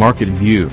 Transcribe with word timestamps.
Market 0.00 0.28
View 0.40 0.68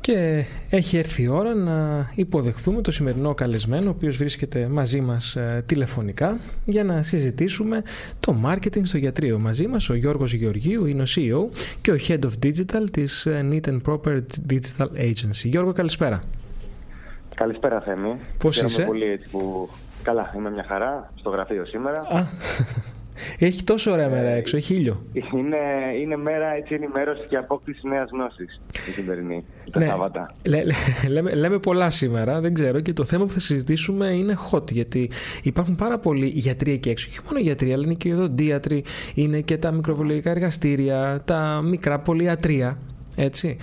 Και 0.00 0.44
έχει 0.70 0.96
έρθει 0.96 1.22
η 1.22 1.28
ώρα 1.28 1.54
να 1.54 2.10
υποδεχθούμε 2.14 2.80
το 2.80 2.90
σημερινό 2.90 3.34
καλεσμένο, 3.34 3.86
ο 3.86 3.90
οποίος 3.90 4.16
βρίσκεται 4.16 4.68
μαζί 4.68 5.00
μας 5.00 5.36
ε, 5.36 5.62
τηλεφωνικά, 5.66 6.38
για 6.64 6.84
να 6.84 7.02
συζητήσουμε 7.02 7.82
το 8.20 8.36
marketing 8.44 8.82
στο 8.82 8.98
γιατρείο. 8.98 9.38
Μαζί 9.38 9.66
μας 9.66 9.88
ο 9.88 9.94
Γιώργος 9.94 10.34
Γεωργίου 10.34 10.86
είναι 10.86 11.02
ο 11.02 11.06
CEO 11.16 11.58
και 11.80 11.90
ο 11.90 11.96
Head 12.08 12.20
of 12.20 12.46
Digital 12.46 12.90
της 12.90 13.26
ε, 13.26 13.48
Neat 13.50 13.68
and 13.68 13.80
Proper 13.86 14.20
Digital 14.50 14.86
Agency. 14.96 15.44
Γιώργο, 15.44 15.72
καλησπέρα. 15.72 16.20
Καλησπέρα, 17.38 17.80
Θέμη. 17.80 18.18
Πώς 18.38 18.62
είσαι; 18.62 18.82
πολύ 18.84 19.04
έτσι 19.04 19.28
που... 19.30 19.68
Καλά, 20.02 20.32
είμαι 20.36 20.50
μια 20.50 20.64
χαρά 20.68 21.12
στο 21.14 21.30
γραφείο 21.30 21.64
σήμερα. 21.64 22.00
Α, 22.00 22.22
έχει 23.38 23.64
τόσο 23.64 23.90
ωραία 23.90 24.08
μέρα 24.08 24.28
έξω, 24.28 24.56
έχει 24.56 24.74
ήλιο. 24.74 25.02
Είναι, 25.12 25.56
είναι 26.02 26.16
μέρα 26.16 26.54
έτσι 26.54 26.74
ενημέρωσης 26.74 27.26
και 27.28 27.36
απόκτησης 27.36 27.82
νέας 27.82 28.08
γνώσης 28.12 28.60
η 28.88 28.90
σημερινή, 28.90 29.44
τα 29.70 29.78
Ναι. 29.78 29.86
Σάββατα. 29.86 30.26
Λέ- 30.44 30.64
λέ- 30.64 31.08
λέμε, 31.08 31.34
λέμε 31.34 31.58
πολλά 31.58 31.90
σήμερα, 31.90 32.40
δεν 32.40 32.54
ξέρω. 32.54 32.80
Και 32.80 32.92
το 32.92 33.04
θέμα 33.04 33.24
που 33.24 33.32
θα 33.32 33.40
συζητήσουμε 33.40 34.06
είναι 34.06 34.36
hot. 34.50 34.70
Γιατί 34.72 35.10
υπάρχουν 35.42 35.76
πάρα 35.76 35.98
πολλοί 35.98 36.26
γιατροί 36.26 36.72
εκεί 36.72 36.88
έξω. 36.88 37.08
Και 37.10 37.16
όχι 37.18 37.26
μόνο 37.26 37.38
γιατροί, 37.38 37.72
αλλά 37.72 37.84
είναι 37.84 37.94
και 37.94 38.08
οι 38.08 38.12
οδοντίατροι, 38.12 38.84
είναι 39.14 39.40
και 39.40 39.58
τα 39.58 39.70
μικροβιολογικά 39.70 40.30
εργαστήρια, 40.30 41.20
τα 41.24 41.60
μικρά 41.64 41.98
πολυατρία. 41.98 42.78
Έτσι. 43.16 43.56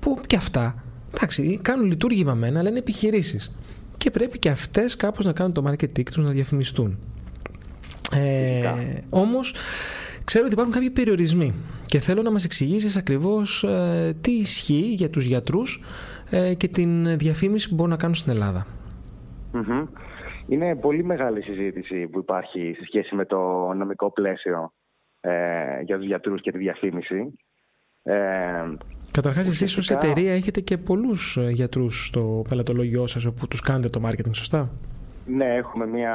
Που 0.00 0.20
και 0.26 0.36
αυτά, 0.36 0.74
εντάξει, 1.14 1.58
κάνουν 1.62 1.86
λειτουργήμα 1.86 2.34
μένα, 2.34 2.58
αλλά 2.58 2.68
είναι 2.68 2.78
επιχειρήσεις. 2.78 3.56
Και 3.96 4.10
πρέπει 4.10 4.38
και 4.38 4.48
αυτές 4.48 4.96
κάπως 4.96 5.26
να 5.26 5.32
κάνουν 5.32 5.52
το 5.52 5.64
marketing 5.68 6.04
τους 6.04 6.16
να 6.16 6.30
διαφημιστούν. 6.30 6.98
Ε, 8.12 8.48
Φυσικά. 8.48 8.78
όμως 9.10 9.54
ξέρω 10.24 10.44
ότι 10.44 10.54
υπάρχουν 10.54 10.74
κάποιοι 10.74 10.90
περιορισμοί 10.90 11.54
και 11.86 11.98
θέλω 11.98 12.22
να 12.22 12.30
μας 12.30 12.44
εξηγήσεις 12.44 12.96
ακριβώς 12.96 13.64
ε, 13.64 14.16
τι 14.20 14.30
ισχύει 14.30 14.92
για 14.94 15.10
τους 15.10 15.24
γιατρούς 15.24 15.82
ε, 16.30 16.54
και 16.54 16.68
την 16.68 17.18
διαφήμιση 17.18 17.68
που 17.68 17.74
μπορούν 17.74 17.90
να 17.90 17.96
κάνουν 17.96 18.14
στην 18.14 18.32
Ελλάδα. 18.32 18.66
Μμμ. 19.52 19.86
Είναι 20.48 20.76
πολύ 20.76 21.04
μεγάλη 21.04 21.42
συζήτηση 21.42 22.06
που 22.06 22.18
υπάρχει 22.18 22.74
σε 22.78 22.84
σχέση 22.84 23.14
με 23.14 23.24
το 23.24 23.38
νομικό 23.72 24.12
πλαίσιο 24.12 24.72
ε, 25.20 25.80
για 25.84 25.96
τους 25.96 26.06
γιατρούς 26.06 26.40
και 26.40 26.50
τη 26.50 26.58
διαφήμιση. 26.58 27.32
Ε, 29.10 29.12
Καταρχάς 29.12 29.48
εσείς 29.48 29.62
ως 29.72 29.76
Ουσιαστικά- 29.76 30.12
εταιρεία 30.12 30.32
έχετε 30.34 30.60
και 30.60 30.78
πολλούς 30.78 31.36
ε, 31.36 31.48
γιατρούς 31.50 32.06
στο 32.06 32.44
πελατολογιό 32.48 33.06
σας 33.06 33.24
όπου 33.24 33.48
τους 33.48 33.60
κάνετε 33.60 33.88
το 33.88 34.00
marketing, 34.08 34.34
σωστά; 34.34 34.70
ναι, 35.26 35.54
έχουμε 35.54 35.86
μια 35.86 36.14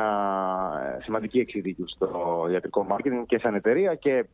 ε, 0.98 1.04
σημαντική 1.04 1.40
εξειδίκευση 1.40 1.96
στο 1.96 2.48
ιατρικό 2.52 2.88
marketing 2.90 3.24
και 3.26 3.40
σαν 3.40 3.56
εταιρεία 3.56 3.96
και 3.96 4.26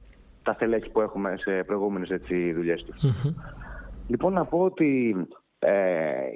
τα 0.44 0.54
στελέχη 0.54 0.90
που 0.90 1.02
έχουμε 1.02 1.36
σε 1.38 1.64
προηγούμενες 1.64 2.10
έτσι, 2.10 2.54
δουλειές 2.54 2.84
τους. 2.84 3.04
Μμμ. 3.04 3.34
Λοιπόν, 4.08 4.34
να 4.34 4.46
πω 4.46 4.60
ότι 4.60 5.16
ε, 5.60 5.72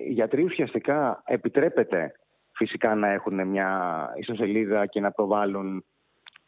οι 0.10 0.12
γιατροί 0.14 0.44
ουσιαστικά 0.44 1.22
επιτρέπεται 1.26 2.12
φυσικά 2.52 2.96
να 2.96 3.08
έχουν 3.12 3.48
μια 3.48 3.70
ιστοσελίδα 4.20 4.86
και 4.86 5.00
να 5.00 5.12
προβάλλουν 5.12 5.86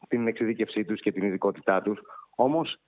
την 0.08 0.28
εξειδίκευσή 0.28 0.83
τους 0.86 1.02
και 1.02 1.11
την 1.11 1.23
ειδικότητά 1.25 1.81
τους. 1.81 2.00
Όμως, 2.36 2.80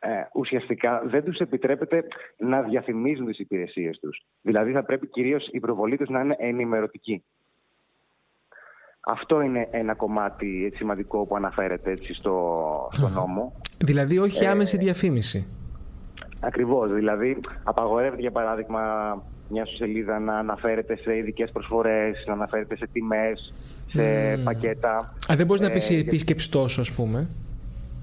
ε, 0.00 0.08
ουσιαστικά 0.34 1.02
δεν 1.06 1.24
τους 1.24 1.38
επιτρέπεται 1.38 2.04
να 2.36 2.62
διαφημίζουν 2.62 3.26
τις 3.26 3.38
υπηρεσίες 3.38 3.98
τους. 3.98 4.24
Δηλαδή 4.42 4.72
θα 4.72 4.82
πρέπει 4.84 5.06
κυρίως 5.06 5.48
η 5.52 5.60
προβολή 5.60 5.96
τους 5.96 6.08
να 6.08 6.20
είναι 6.20 6.36
ενημερωτική. 6.38 7.22
Αυτό 9.00 9.40
είναι 9.40 9.68
ένα 9.70 9.94
κομμάτι 9.94 10.64
έτσι, 10.64 10.76
σημαντικό 10.78 11.26
που 11.26 11.36
αναφέρεται 11.36 11.90
έτσι, 11.90 12.14
στο, 12.14 12.88
στο 12.92 13.08
νόμο. 13.08 13.52
Δηλαδή 13.84 14.18
όχι 14.18 14.44
Ε, 14.44 14.48
άμεση 14.48 14.76
διαφήμιση. 14.76 15.46
Ακριβώς. 16.40 16.92
Δηλαδή, 16.92 17.40
απαγορεύεται 17.64 18.20
για 18.20 18.30
παράδειγμα 18.30 18.80
μια 19.48 19.64
σου 19.66 19.76
σελίδα 19.76 20.18
να 20.18 20.38
αναφέρεται 20.38 20.96
σε 20.96 21.16
ειδικές 21.16 21.50
προσφορές, 21.52 22.24
να 22.26 22.32
αναφέρεται 22.32 22.76
σε 22.76 22.86
τιμές, 22.92 23.54
σε 23.86 24.02
πακέτα. 24.44 24.96
Α, 25.32 25.36
δεν 25.36 25.46
μπορείς 25.46 25.62
να 25.62 25.68
Ε, 25.68 25.72
πεις 25.72 25.90
η 25.90 25.94
για- 25.94 26.02
επίσκεψη 26.06 26.50
τόσο 26.50 26.80
ας 26.80 26.92
πούμε. 26.92 27.28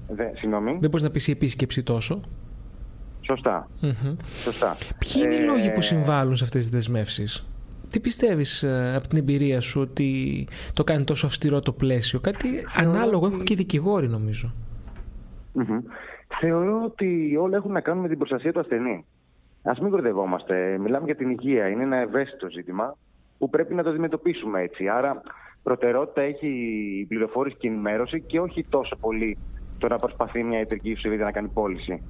Δε, 0.08 0.24
συγγνώμη. 0.36 0.70
Δεν 0.80 0.90
μπορείς 0.90 1.02
να 1.02 1.10
πεις 1.10 1.28
η 1.28 1.30
επίσκεψη 1.30 1.82
τόσο. 1.82 2.20
Σωστά. 3.20 3.68
Μμμ. 3.80 4.16
Σωστά. 4.42 4.76
Ποιοι 4.98 5.22
είναι 5.24 5.34
οι 5.34 5.42
Ε, 5.42 5.44
λόγοι 5.44 5.72
που 5.72 5.80
συμβάλλουν 5.80 6.36
σε 6.36 6.44
αυτές 6.44 6.60
τις 6.60 6.70
δεσμεύσεις; 6.70 7.48
Τι 7.90 8.00
πιστεύεις 8.00 8.62
ε, 8.62 8.94
από 8.96 9.08
την 9.08 9.18
εμπειρία 9.18 9.60
σου 9.60 9.80
ότι 9.80 10.48
το 10.74 10.84
κάνει 10.84 11.04
τόσο 11.04 11.26
αυστηρό 11.26 11.60
το 11.60 11.72
πλαίσιο; 11.72 12.20
Κάτι 12.20 12.48
ανάλογο 12.76 13.26
έχουν 13.26 13.42
και 13.44 13.52
οι 13.52 13.56
δικηγόροι 13.56 14.08
νομίζω. 14.08 14.54
μμμ. 15.52 15.78
Θεωρώ 16.40 16.82
ότι 16.84 17.36
όλα 17.40 17.56
έχουν 17.56 17.72
να 17.72 17.80
κάνουν 17.80 18.02
με 18.02 18.08
την 18.08 18.18
προστασία 18.18 18.52
του 18.52 18.60
ασθενή. 18.60 19.04
Α 19.62 19.72
μην 19.82 19.90
κορδευόμαστε. 19.90 20.78
Μιλάμε 20.78 21.04
για 21.04 21.16
την 21.16 21.30
υγεία. 21.30 21.68
Είναι 21.68 21.82
ένα 21.82 21.96
ευαίσθητο 21.96 22.50
ζήτημα 22.50 22.96
που 23.38 23.50
πρέπει 23.50 23.74
να 23.74 23.82
το 23.82 23.90
αντιμετωπίσουμε 23.90 24.60
έτσι. 24.60 24.88
Άρα, 24.88 25.22
προτεραιότητα 25.62 26.20
έχει 26.20 26.46
η 27.00 27.04
πληροφόρηση 27.04 27.56
και 27.56 27.66
η 27.66 27.70
ενημέρωση 27.70 28.20
και 28.20 28.40
όχι 28.40 28.64
τόσο 28.68 28.96
πολύ 28.96 29.38
το 29.78 29.88
να 29.88 29.98
προσπαθεί 29.98 30.42
μια 30.42 30.58
ιατρική 30.58 30.94
σελίδα 30.94 31.24
να 31.24 31.30
κάνει 31.32 31.48
πώληση. 31.48 32.02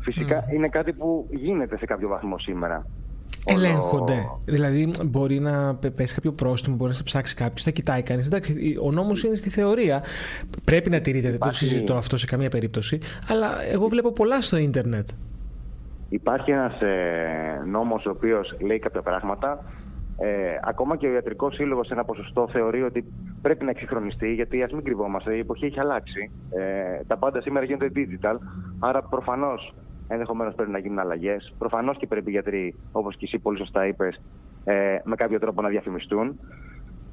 Φυσικά 0.00 0.44
είναι 0.54 0.68
κάτι 0.68 0.92
που 0.92 1.26
γίνεται 1.30 1.76
σε 1.78 1.84
κάποιο 1.86 2.08
βαθμό 2.08 2.38
σήμερα. 2.38 2.86
Όλο- 3.48 3.58
Ελέγχονται. 3.58 4.26
Δηλαδή, 4.44 4.90
μπορεί 5.06 5.38
να 5.40 5.74
πε- 5.74 5.90
πέσει 5.92 6.14
κάποιο 6.14 6.32
πρόστιμο, 6.32 6.76
μπορεί 6.76 6.90
να 6.90 6.96
σε 6.96 7.02
ψάξει 7.02 7.34
κάποιος, 7.34 7.62
θα 7.62 7.70
κοιτάει 7.70 8.02
κανείς. 8.02 8.26
Εντάξει, 8.26 8.76
ο 8.82 8.90
νόμος 8.92 9.22
είναι 9.24 9.34
στη 9.34 9.50
θεωρία. 9.50 10.02
Πρέπει 10.64 10.90
να 10.90 11.00
τηρείται, 11.00 11.22
δεν 11.22 11.30
το 11.30 11.36
Υπάρχει- 11.36 11.56
συζητώ 11.66 11.96
αυτό 11.96 12.16
σε 12.16 12.26
καμία 12.26 12.48
περίπτωση. 12.50 12.98
Αλλά 13.30 13.62
εγώ 13.72 13.86
βλέπω 13.88 14.12
πολλά 14.12 14.40
στο 14.40 14.56
ίντερνετ. 14.56 15.08
Υπάρχει 16.08 16.50
ένας 16.50 16.80
ε, 16.80 17.62
νόμος 17.66 18.06
ο 18.06 18.10
οποίος 18.10 18.56
λέει 18.60 18.78
κάποια 18.78 19.02
πράγματα. 19.02 19.64
Ε, 20.18 20.58
ακόμα 20.62 20.96
και 20.96 21.06
ο 21.06 21.12
Ιατρικός 21.12 21.54
Σύλλογος 21.54 21.86
σε 21.86 21.92
ένα 21.92 22.04
ποσοστό 22.04 22.48
θεωρεί 22.52 22.82
ότι 22.82 23.04
πρέπει 23.42 23.64
να 23.64 23.70
εξυγχρονιστεί 23.70 24.32
γιατί 24.32 24.62
ας 24.62 24.72
μην 24.72 24.84
κρυβόμαστε, 24.84 25.36
η 25.36 25.38
εποχή 25.38 25.64
έχει 25.64 25.80
αλλάξει. 25.80 26.30
Ε, 26.50 27.04
τα 27.06 27.16
πάντα 27.16 27.40
σήμερα 27.40 27.64
γίνονται 27.64 27.90
digital, 27.94 28.36
άρα 28.78 29.02
προφανώς 29.02 29.74
ενδεχομένως 30.08 30.54
πρέπει 30.54 30.70
να 30.70 30.78
γίνουν 30.78 30.98
αλλαγές. 30.98 31.54
Προφανώς 31.58 31.96
και 31.96 32.06
πρέπει 32.06 32.28
οι 32.28 32.32
γιατροί, 32.32 32.74
όπως 32.92 33.16
και 33.16 33.24
εσύ 33.24 33.38
πολύ 33.38 33.58
σωστά 33.58 33.86
είπες, 33.86 34.20
ε, 34.64 34.98
με 35.04 35.14
κάποιο 35.14 35.38
τρόπο 35.38 35.62
να 35.62 35.68
διαφημιστούν. 35.68 36.40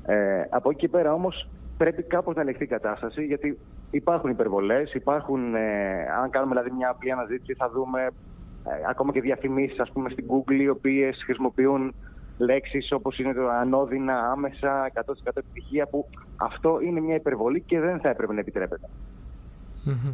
Ε, 0.05 0.41
από 0.49 0.69
εκεί 0.69 0.79
και 0.79 0.87
πέρα 0.87 1.13
όμως 1.13 1.49
πρέπει 1.77 2.03
κάπως 2.03 2.35
να 2.35 2.41
ελεγχθεί 2.41 2.63
η 2.63 2.67
κατάσταση 2.67 3.25
γιατί 3.25 3.57
υπάρχουν 3.91 4.29
υπερβολές, 4.29 4.93
υπάρχουν, 4.93 5.55
ε, 5.55 5.61
αν 6.21 6.29
κάνουμε 6.29 6.51
δηλαδή 6.51 6.71
μια 6.71 6.89
απλή 6.89 7.11
αναζήτηση 7.11 7.53
θα 7.53 7.69
δούμε 7.69 8.01
ε, 8.67 8.71
ακόμα 8.89 9.11
και 9.11 9.21
διαφημίσεις 9.21 9.79
ας 9.79 9.91
πούμε 9.91 10.09
στην 10.09 10.25
Google 10.27 10.59
οι 10.59 10.69
οποίες 10.69 11.23
χρησιμοποιούν 11.25 11.93
λέξεις 12.37 12.91
όπως 12.91 13.19
είναι 13.19 13.33
το 13.33 13.49
ανώδυνα, 13.49 14.31
άμεσα, 14.31 14.91
100% 14.93 15.03
επιτυχία 15.33 15.87
που 15.87 16.05
αυτό 16.35 16.79
είναι 16.81 16.99
μια 16.99 17.15
υπερβολή 17.15 17.61
και 17.61 17.79
δεν 17.79 17.99
θα 17.99 18.09
έπρεπε 18.09 18.33
να 18.33 18.39
επιτρέπεται. 18.39 18.89
Μμμ. 19.83 20.13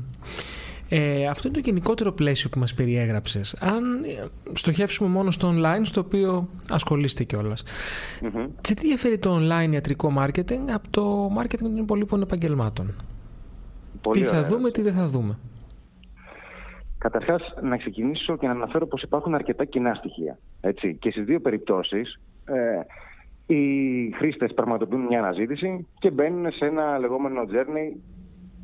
Ε, 0.91 1.28
αυτό 1.28 1.47
είναι 1.47 1.57
το 1.57 1.63
γενικότερο 1.66 2.12
πλαίσιο 2.12 2.50
που 2.50 2.59
μας 2.59 2.74
περιέγραψες. 2.74 3.56
Αν 3.59 4.03
ε, 4.03 4.25
στοχεύσουμε 4.53 5.09
μόνο 5.09 5.31
στο 5.31 5.53
online, 5.56 5.81
στο 5.81 6.00
οποίο 6.02 6.50
ασχολείστε 6.69 7.24
κιόλας. 7.24 7.63
Μμμ. 8.22 8.46
Σε 8.62 8.74
τι 8.74 8.88
διαφέρει 8.88 9.18
το 9.18 9.38
online 9.38 9.72
ιατρικό 9.72 10.13
marketing 10.18 10.69
από 10.74 10.88
το 10.90 11.31
marketing 11.41 11.59
των 11.59 11.78
υπολείπων 11.78 12.22
επαγγελμάτων; 12.22 12.94
Πολύ 14.01 14.22
τι 14.22 14.28
θα 14.28 14.38
ωραία. 14.38 14.50
δούμε, 14.50 14.72
τι 14.72 14.81
δεν 14.81 14.94
θα 14.94 15.07
δούμε; 15.07 15.38
Καταρχάς, 16.99 17.53
να 17.61 17.77
ξεκινήσω 17.77 18.37
και 18.37 18.47
να 18.47 18.53
αναφέρω 18.53 18.87
πως 18.87 19.01
υπάρχουν 19.01 19.35
αρκετά 19.35 19.65
κοινά 19.65 19.93
στοιχεία. 19.93 20.37
Έτσι. 20.61 20.95
Και 20.95 21.11
στις 21.11 21.23
δύο 21.25 21.39
περιπτώσεις, 21.39 22.19
ε, 22.45 22.79
οι 23.53 24.12
χρήστες 24.12 24.53
πραγματοποιούν 24.53 25.01
μια 25.01 25.19
αναζήτηση 25.19 25.88
και 26.00 26.12
μπαίνουν 26.12 26.51
σε 26.51 26.65
ένα 26.65 26.97
λεγόμενο 26.97 27.41
journey 27.41 28.00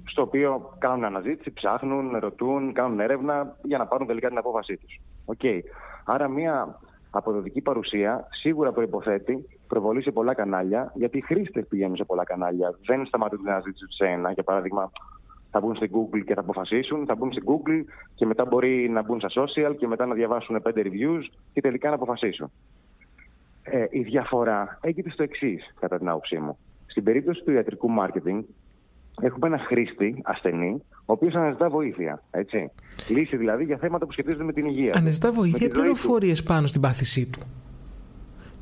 στο 0.05 0.21
οποίο 0.21 0.75
κάνουν 0.77 1.05
αναζήτηση, 1.05 1.53
ψάχνουν, 1.53 2.17
ρωτούν, 2.17 2.73
κάνουν 2.73 2.99
έρευνα 2.99 3.57
για 3.63 3.77
να 3.77 3.87
πάρουν 3.87 4.07
τελικά 4.07 4.27
την 4.27 4.37
απόφασή 4.37 4.77
τους. 4.77 4.99
Οκ. 5.25 5.41
Άρα 6.05 6.27
μια 6.27 6.79
αποδοτική 7.09 7.61
παρουσία 7.61 8.27
σίγουρα 8.29 8.71
προϋποθέτει 8.71 9.45
προβολή 9.67 10.01
σε 10.01 10.11
πολλά 10.11 10.33
κανάλια, 10.33 10.91
γιατί 10.95 11.17
οι 11.17 11.21
χρήστες 11.21 11.67
πηγαίνουν 11.67 11.95
σε 11.95 12.03
πολλά 12.03 12.23
κανάλια. 12.23 12.75
Δεν 12.85 13.05
σταματούν 13.05 13.39
την 13.39 13.49
αναζήτηση 13.49 13.85
τους 13.85 13.95
σε 13.95 14.05
ένα. 14.05 14.31
Για 14.31 14.43
παράδειγμα, 14.43 14.91
θα 15.55 15.61
μπουν 15.63 15.75
στην 15.75 15.91
Google 15.93 16.21
και 16.25 16.33
θα 16.33 16.39
αποφασίσουν, 16.39 17.05
θα 17.05 17.15
μπουν 17.15 17.31
στην 17.31 17.43
Google 17.45 17.83
και 18.15 18.25
μετά 18.25 18.45
μπορεί 18.45 18.89
να 18.89 19.03
μπουν 19.03 19.19
στα 19.19 19.29
social 19.41 19.75
και 19.77 19.87
μετά 19.87 20.05
να 20.05 20.13
διαβάσουν 20.13 20.61
πέντε 20.61 20.81
reviews 20.85 21.23
και 21.53 21.61
τελικά 21.61 21.89
να 21.89 21.95
αποφασίσουν. 21.95 22.51
Ε, 23.63 23.85
η 23.89 24.01
διαφορά 24.01 24.77
έγκειται 24.81 25.09
στο 25.09 25.23
εξής, 25.23 25.73
κατά 25.79 25.97
την 25.97 26.09
άποψή 26.09 26.37
μου. 26.37 26.57
Στην 26.85 27.03
περίπτωση 27.03 27.43
του 27.43 27.51
ιατρικού 27.51 27.89
marketing, 27.99 28.43
έχουμε 29.21 29.47
ένα 29.47 29.57
χρήστη 29.57 30.21
ασθενή, 30.23 30.81
ο 30.91 31.11
οποίος 31.13 31.33
αναζητά 31.33 31.69
βοήθεια. 31.69 32.23
Έτσι. 32.31 32.71
Λύση 33.09 33.37
δηλαδή 33.37 33.63
για 33.63 33.77
θέματα 33.77 34.05
που 34.05 34.11
σχετίζονται 34.11 34.43
με 34.43 34.53
την 34.53 34.65
υγεία. 34.65 34.91
του, 34.91 34.97
Αναζητά 34.97 35.27
με 35.27 35.33
τη 35.33 35.39
βοήθεια 35.39 35.57
ή 35.57 35.61
ζωή 35.61 35.69
του. 35.69 35.79
πληροφορίες 35.79 36.43
πάνω 36.43 36.67
στην 36.67 36.81
πάθησή 36.81 37.25
του. 37.25 37.39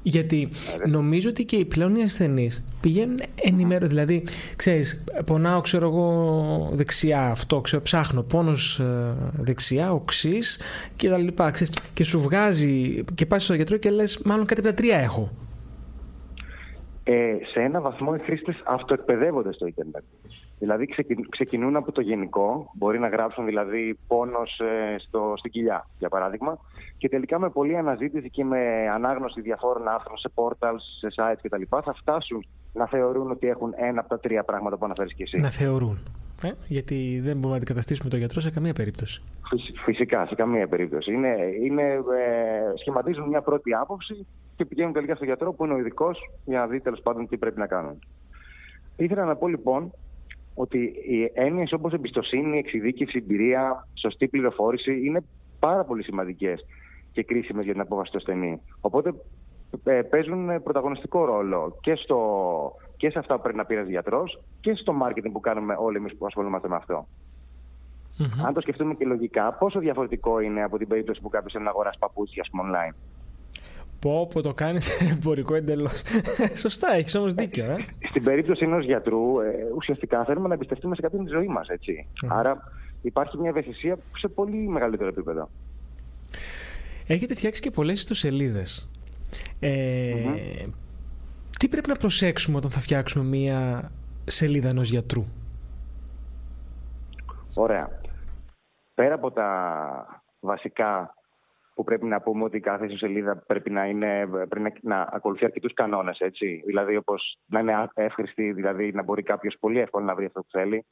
Γιατί 0.04 0.50
νομίζω 0.90 1.30
ότι 1.30 1.46
και 1.46 1.56
οι 1.56 1.66
πλέον 1.66 1.96
οι 1.96 2.04
ασθενείς 2.04 2.64
πηγαίνουν 2.82 3.20
ενημέρω. 3.36 3.88
Δηλαδή, 3.88 4.24
ξέρεις, 4.56 5.04
πονάω, 5.26 5.62
ξέρω 5.62 5.88
εγώ, 5.88 6.70
δεξιά 6.74 7.30
αυτό, 7.30 7.62
ξέρω, 7.62 7.82
ψάχνω 7.82 8.22
πόνος 8.22 8.80
ε, 8.80 9.16
δεξιά, 9.38 9.94
οξύς 9.94 10.60
και 10.96 11.10
τα 11.10 11.18
λοιπά. 11.18 11.52
Ξέρεις, 11.52 11.74
και 11.94 12.04
σου 12.04 12.22
βγάζει 12.22 13.04
και 13.16 13.26
πας 13.26 13.44
στο 13.44 13.54
γιατρό 13.54 13.78
και 13.78 13.90
λες, 13.90 14.20
μάλλον 14.24 14.46
κάτι 14.46 14.60
από 14.60 14.70
τα 14.70 14.76
τρία 14.76 14.98
έχω 14.98 15.32
ε, 17.04 17.36
σε 17.52 17.60
ένα 17.60 17.82
βαθμό 17.82 18.14
οι 18.16 18.24
χρήστες 18.24 18.62
αυτοεκπαιδεύονται 18.66 19.54
στο 19.54 19.66
Ιντερνετ. 19.66 20.04
Δηλαδή 20.60 20.88
ξεκινούν 21.30 21.76
από 21.76 21.92
το 21.92 22.02
γενικό, 22.02 22.72
μπορεί 22.74 23.00
να 23.00 23.08
γράψουν 23.08 23.46
δηλαδή 23.46 24.00
πόνος 24.08 24.60
ε, 24.60 24.96
στην 25.36 25.52
κοιλιά, 25.52 25.88
για 25.98 26.10
παράδειγμα, 26.10 26.58
και 26.98 27.10
τελικά 27.10 27.40
με 27.40 27.50
πολλή 27.50 27.78
αναζήτηση 27.78 28.30
και 28.30 28.44
με 28.44 28.90
ανάγνωση 28.94 29.42
διαφόρων 29.42 29.88
άρθρων 29.88 30.18
σε 30.18 30.32
portals, 30.36 30.84
σε 31.00 31.08
sites 31.16 31.40
κτλ. 31.42 31.62
θα 31.70 31.94
φτάσουν 31.94 32.46
να 32.74 32.88
θεωρούν 32.88 33.32
ότι 33.32 33.48
έχουν 33.48 33.74
ένα 33.76 34.00
από 34.00 34.10
τα 34.10 34.20
τρία 34.20 34.44
πράγματα 34.44 34.78
που 34.78 34.86
αναφέρεις 34.86 35.14
και 35.14 35.24
εσύ. 35.24 35.40
Να 35.40 35.50
θεωρούν. 35.50 36.23
Ε, 36.44 36.52
γιατί 36.68 37.20
δεν 37.24 37.34
μπορούμε 37.34 37.50
να 37.50 37.56
αντικαταστήσουμε 37.56 38.10
τον 38.10 38.20
γιατρό 38.20 38.42
σε 38.42 38.52
καμία 38.52 38.74
περίπτωση. 38.74 39.22
Φυσικά, 39.86 40.26
σε 40.26 40.36
καμία 40.36 40.68
περίπτωση. 40.68 41.14
Είναι, 41.14 41.36
είναι, 41.64 41.84
ε, 41.92 42.78
σχηματίζουν 42.80 43.28
μια 43.28 43.42
πρώτη 43.42 43.74
άποψη 43.74 44.26
και 44.56 44.66
πηγαίνουν 44.66 44.94
τελικά 44.94 45.16
στο 45.16 45.26
γιατρό 45.26 45.54
που 45.54 45.66
είναι 45.66 45.74
ο 45.74 45.78
ειδικός 45.78 46.20
για 46.46 46.60
να 46.60 46.68
δει 46.68 46.80
τέλος 46.80 47.02
πάντων 47.02 47.28
τι 47.28 47.38
πρέπει 47.38 47.60
να 47.60 47.68
κάνουν. 47.68 48.00
Ήθελα 48.96 49.24
να 49.26 49.36
πω 49.36 49.48
λοιπόν 49.48 49.92
ότι 50.54 50.78
οι 50.80 51.32
έννοιες 51.34 51.72
όπως 51.72 51.94
εμπιστοσύνη, 51.94 52.58
εξειδίκευση, 52.58 53.18
εμπειρία, 53.18 53.88
σωστή 53.94 54.28
πληροφόρηση 54.28 55.02
είναι 55.06 55.24
πάρα 55.60 55.84
πολύ 55.84 56.04
σημαντικές 56.04 56.66
και 57.12 57.24
κρίσιμες 57.24 57.64
για 57.64 57.74
την 57.74 57.82
απόφαση 57.82 58.12
του 58.12 58.18
ασθενή. 58.18 58.62
Οπότε 58.82 59.10
ε, 59.10 59.14
παίζουν 60.10 60.64
πρωταγωνιστικό 60.64 61.26
ρόλο 61.26 61.78
και, 61.82 61.96
στο, 61.96 62.20
και 62.98 63.10
σε 63.10 63.20
αυτά 63.20 63.36
που 63.36 63.42
πρέπει 63.42 63.58
να 63.58 63.66
πει 63.66 63.76
ένα 63.76 63.90
γιατρός 63.90 64.42
και 64.60 64.74
στο 64.74 64.94
marketing 65.04 65.30
που 65.32 65.40
κάνουμε 65.40 65.76
όλοι 65.80 65.98
εμείς 65.98 66.16
που 66.16 66.26
ασχολούμαστε 66.26 66.68
με 66.68 66.76
αυτό. 66.76 67.08
Mm-hmm. 68.20 68.46
Αν 68.46 68.54
το 68.54 68.62
σκεφτούμε 68.62 68.94
και 68.94 69.06
λογικά, 69.06 69.54
πόσο 69.54 69.80
διαφορετικό 69.80 70.40
είναι 70.40 70.64
από 70.64 70.78
την 70.78 70.88
περίπτωση 70.88 71.22
που 71.22 71.30
κάποιος 71.30 71.52
θέλει 71.52 71.64
να 71.64 71.70
αγοράσει 71.70 71.98
παπούτσια, 72.00 72.46
πούμε, 72.52 72.64
online; 72.72 72.96
Πω, 74.00 74.28
πω 74.34 74.42
το 74.42 74.54
κάνεις 74.54 74.90
εμπορικό 75.12 75.56
εντελώς. 75.56 76.02
Σωστά, 76.64 76.96
έχεις 76.96 77.16
όμως 77.16 77.34
δίκιο. 77.34 77.64
Ε; 77.64 77.86
Στην 78.10 78.24
περίπτωση 78.24 78.66
ενός 78.66 78.86
γιατρού, 78.86 79.40
ε, 79.40 79.52
ουσιαστικά 79.76 80.24
θέλουμε 80.24 80.48
να 80.48 80.54
εμπιστευτούμε 80.54 80.96
σε 80.96 81.02
κάποιον 81.02 81.26
τη 81.26 81.32
ζωή 81.32 81.48
μας. 81.48 81.68
Άρα 82.28 82.72
υπάρχει 83.02 83.38
μια 83.38 83.50
ευαισθησία 83.50 83.98
σε 84.18 84.28
πολύ 84.28 84.68
μεγαλύτερο 84.68 85.10
επίπεδο. 85.10 85.50
Έχετε 87.08 87.36
φτιάξει 87.36 87.62
και 87.62 87.72
πολλές 87.72 88.00
ιστοσελίδες. 88.00 88.90
Ε, 89.60 90.68
Τι 91.60 91.68
πρέπει 91.68 91.90
να 91.90 91.96
προσέξουμε 91.96 92.58
όταν 92.58 92.72
θα 92.72 92.80
φτιάξουμε 92.80 93.26
μια 93.26 93.92
σελίδα 94.26 94.70
ενός 94.70 94.90
γιατρού; 94.90 95.26
Ωραία. 97.54 98.00
Πέρα 98.94 99.14
από 99.14 99.32
τα 99.32 100.24
βασικά 100.40 101.14
που 101.74 101.84
πρέπει 101.84 102.06
να 102.06 102.22
πούμε 102.22 102.44
ότι 102.44 102.60
κάθε 102.60 102.86
ιστοσελίδα 102.86 103.44
πρέπει 103.48 103.70
να, 103.70 103.86
είναι, 103.86 104.28
πρέπει 104.50 104.60
να, 104.60 104.96
να 104.96 105.10
ακολουθεί 105.12 105.46
αρκετούς 105.46 105.74
κανόνες. 105.74 106.18
Δηλαδή, 106.66 106.96
όπως 106.96 107.38
να 107.46 107.60
είναι 107.60 107.90
εύχρηστη, 107.94 108.52
δηλαδή 108.52 108.92
να 108.92 109.04
μπορεί 109.04 109.24
κάποιος 109.24 109.58
πολύ 109.60 109.80
εύκολα 109.80 110.06
να 110.06 110.16
βρει 110.16 110.26
αυτό 110.26 110.42
που 110.42 110.50
θέλει. 110.52 110.86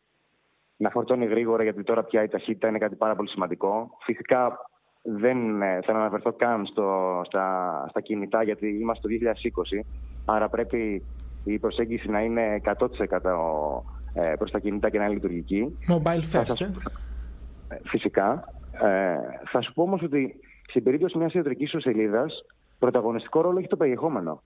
Να 0.78 0.90
φορτώνει 0.90 1.26
γρήγορα, 1.26 1.64
γιατί 1.64 1.84
τώρα 1.84 2.04
πια 2.04 2.24
η 2.24 2.28
ταχύτητα 2.28 2.68
είναι 2.68 2.78
κάτι 2.78 2.96
πάρα 2.96 3.16
πολύ 3.16 3.30
σημαντικό. 3.30 3.98
Φυσικά 4.04 4.58
δεν 5.02 5.62
ε, 5.62 5.80
θέλω 5.86 5.98
να 5.98 6.04
αναφερθώ 6.04 6.34
καν 6.34 6.66
στο, 6.66 7.22
στα, 7.26 7.86
στα 7.90 8.02
κινητά, 8.02 8.44
γιατί 8.44 8.68
είμαστε 8.68 9.08
το 9.08 9.14
2020. 9.80 9.86
Άρα 10.26 10.50
πρέπει 10.50 11.04
η 11.44 11.60
προσέγγιση 11.60 12.10
να 12.10 12.22
είναι 12.22 12.62
100% 12.64 12.74
ε, 14.14 14.34
προς 14.38 14.52
τα 14.52 14.60
κινητά 14.60 14.90
και 14.90 14.98
να 14.98 15.04
είναι 15.04 15.14
λειτουργική. 15.14 15.78
Mobile 15.90 16.22
first, 16.32 16.62
ε; 17.68 17.76
Φυσικά. 17.84 18.54
Ε, 18.72 19.16
θα 19.52 19.62
σου 19.62 19.74
πω 19.74 19.84
όμως 19.84 20.02
ότι 20.02 20.36
στην 20.68 20.84
περίπτωση 20.84 21.18
μιας 21.18 21.34
ιατρικής 21.34 21.76
σελίδα, 21.78 22.26
πρωταγωνιστικό 22.80 23.42
ρόλο 23.42 23.58
έχει 23.60 23.68
το 23.68 23.78
περιεχόμενο. 23.78 24.42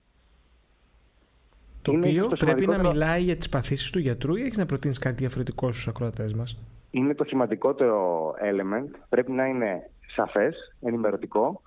Το 1.82 1.92
είναι 1.92 2.08
οποίο 2.08 2.28
το 2.28 2.36
πρέπει 2.36 2.66
να 2.66 2.78
μιλάει 2.78 3.22
για 3.22 3.36
τις 3.36 3.48
παθήσεις 3.48 3.90
του 3.90 3.98
γιατρού 3.98 4.34
ή 4.34 4.42
έχεις 4.42 4.56
να 4.56 4.66
προτείνεις 4.66 4.98
κάτι 4.98 5.16
διαφορετικό 5.16 5.72
στους 5.72 5.88
ακροατές 5.88 6.34
μας; 6.34 6.58
Είναι 6.90 7.14
το 7.14 7.24
σημαντικότερο 7.24 8.30
element. 8.30 8.98
Πρέπει 9.08 9.32
να 9.32 9.46
είναι 9.46 9.90
σαφές, 10.16 10.76
ενημερωτικό, 10.80 11.60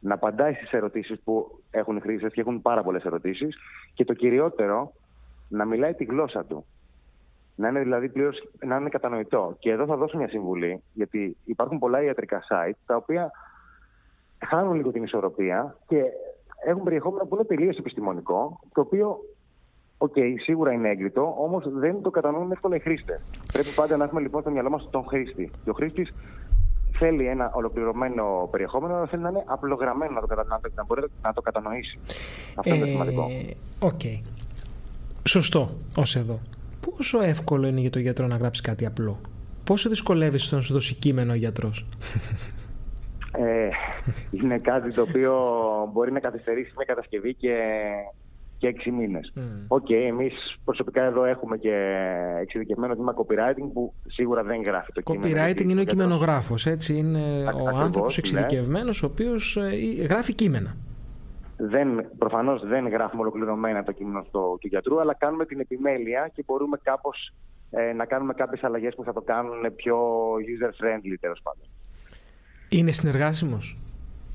να 0.00 0.14
απαντάει 0.14 0.54
στις 0.54 0.72
ερωτήσεις 0.72 1.20
που 1.20 1.62
έχουν 1.70 1.96
οι 1.96 2.00
χρήστες 2.00 2.32
και 2.32 2.40
έχουν 2.40 2.62
πάρα 2.62 2.82
πολλές 2.82 3.04
ερωτήσεις. 3.04 3.56
Και 3.94 4.04
το 4.04 4.14
κυριότερο, 4.14 4.92
να 5.48 5.64
μιλάει 5.64 5.94
τη 5.94 6.04
γλώσσα 6.04 6.44
του. 6.44 6.66
Να 7.56 7.68
είναι 7.68 7.80
δηλαδή 7.80 8.08
πλήρως, 8.08 8.48
να 8.64 8.76
είναι 8.76 8.88
κατανοητό. 8.88 9.56
Και 9.58 9.70
εδώ 9.70 9.86
θα 9.86 9.96
δώσω 9.96 10.16
μια 10.16 10.28
συμβουλή, 10.28 10.82
γιατί 10.92 11.36
υπάρχουν 11.44 11.78
πολλά 11.78 12.02
ιατρικά 12.02 12.42
site 12.50 12.76
τα 12.86 12.96
οποία 12.96 13.30
χάνουν 14.46 14.74
λίγο 14.74 14.90
την 14.90 15.02
ισορροπία 15.02 15.76
και 15.86 16.02
έχουν 16.64 16.82
περιεχόμενο 16.82 17.24
που 17.24 17.34
είναι 17.34 17.44
τελείως 17.44 17.76
επιστημονικό, 17.76 18.60
το 18.72 18.80
οποίο 18.80 19.20
OK, 19.98 20.12
okay, 20.16 20.34
σίγουρα 20.36 20.72
είναι 20.72 20.88
έγκριτο, 20.88 21.34
όμως 21.38 21.64
δεν 21.68 22.02
το 22.02 22.10
κατανοούν 22.10 22.52
εύκολα 22.52 22.76
οι 22.76 22.78
χρήστες. 22.78 23.20
Πρέπει 23.52 23.68
πάντα 23.68 23.96
να 23.96 24.04
έχουμε 24.04 24.20
λοιπόν 24.20 24.40
στο 24.40 24.50
μυαλό 24.50 24.70
μας 24.70 24.88
τον 24.90 25.04
χρήστη. 25.04 25.50
Και 25.64 25.70
ο 25.70 25.72
χρήστης 25.72 26.14
θέλει 26.98 27.26
ένα 27.26 27.50
ολοκληρωμένο 27.54 28.48
περιεχόμενο, 28.50 28.94
αλλά 28.94 29.06
θέλει 29.06 29.22
να 29.22 29.28
είναι 29.28 29.42
απλά 29.46 29.68
γραμμένο 29.68 30.12
να 30.12 30.20
το, 30.20 30.26
κατα... 30.26 30.60
να 30.74 30.84
μπορεί 30.84 31.02
να 31.22 31.32
το 31.32 31.40
κατανοήσει. 31.40 31.98
Αυτό 32.54 32.74
είναι 32.74 32.84
το 32.84 32.90
σημαντικό. 32.90 33.28
OK. 33.78 34.00
Okay. 34.04 34.20
Σωστό, 35.28 35.70
ως 35.96 36.16
εδώ. 36.16 36.40
Πόσο 36.80 37.20
εύκολο 37.20 37.66
είναι 37.66 37.80
για 37.80 37.90
τον 37.90 38.02
γιατρό 38.02 38.26
να 38.26 38.36
γράψει 38.36 38.62
κάτι 38.62 38.86
απλό; 38.86 39.20
Πόσο 39.64 39.88
δυσκολεύεσαι 39.88 40.56
να 40.56 40.62
σου 40.62 40.72
δώσει 40.72 40.94
κείμενο 40.94 41.32
ο 41.32 41.34
γιατρός; 41.34 41.86
Ε, 43.38 43.68
είναι 44.30 44.56
κάτι 44.56 44.94
το 44.94 45.02
οποίο 45.02 45.34
μπορεί 45.92 46.12
να 46.12 46.20
καθυστερήσει 46.20 46.72
μια 46.76 46.84
κατασκευή 46.84 47.34
και, 47.34 47.54
και 48.58 48.66
έξι 48.66 48.90
μήνες. 48.90 49.32
OK, 49.68 49.86
okay, 49.88 50.06
εμείς 50.08 50.56
προσωπικά 50.64 51.02
εδώ 51.02 51.24
έχουμε 51.24 51.56
και 51.56 51.74
εξειδικευμένο 52.40 52.94
τμήμα 52.94 53.14
copywriting 53.16 53.70
που 53.72 53.94
σίγουρα 54.06 54.42
δεν 54.42 54.62
γράφει 54.62 54.92
το 54.92 55.00
κείμενο. 55.00 55.34
Copywriting 55.34 55.70
είναι 55.70 55.80
ο 55.80 55.84
κειμενογράφος, 55.84 56.66
έτσι. 56.66 56.96
Είναι 56.96 57.44
ο 57.44 57.76
άνθρωπος 57.76 58.16
ναι. 58.16 58.22
εξειδικευμένος 58.22 59.02
ο 59.02 59.06
οποίος 59.06 59.56
ε, 59.56 60.02
γράφει 60.02 60.34
κείμενα. 60.34 60.76
Δεν, 61.56 62.06
προφανώς 62.18 62.66
δεν 62.66 62.88
γράφουμε 62.88 63.22
ολοκληρωμένα 63.22 63.82
το 63.82 63.92
κείμενο 63.92 64.24
στο, 64.28 64.58
του 64.60 64.66
γιατρού, 64.66 65.00
αλλά 65.00 65.14
κάνουμε 65.14 65.46
την 65.46 65.60
επιμέλεια 65.60 66.30
και 66.34 66.42
μπορούμε 66.46 66.78
κάπως 66.82 67.32
ε, 67.70 67.92
να 67.92 68.04
κάνουμε 68.04 68.32
κάποιες 68.34 68.64
αλλαγές 68.64 68.94
που 68.94 69.04
θα 69.04 69.12
το 69.12 69.20
κάνουν 69.20 69.74
πιο 69.76 69.96
user-friendly 70.34 71.14
τέλος 71.20 71.40
πάντων. 71.42 71.68
Είναι 72.68 72.90
συνεργάσιμος; 72.90 73.78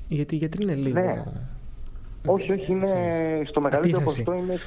Γιατί, 0.08 0.36
γιατί 0.36 0.62
είναι 0.62 0.74
λίγο. 0.74 1.00
Ναι. 1.00 1.22
Όχι, 2.26 2.52
όχι, 2.52 2.72
είναι 2.72 2.88
στο 3.46 3.60
μεγαλύτερο 3.60 4.02
ποσοστό 4.02 4.34
είναι, 4.34 4.58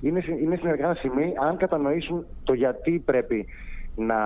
είναι, 0.00 0.24
είναι 0.42 0.56
συνεργάσιμοι 0.56 1.32
αν 1.48 1.56
κατανοήσουν 1.56 2.26
το 2.44 2.52
γιατί 2.52 3.02
πρέπει 3.04 3.46
να, 3.96 4.16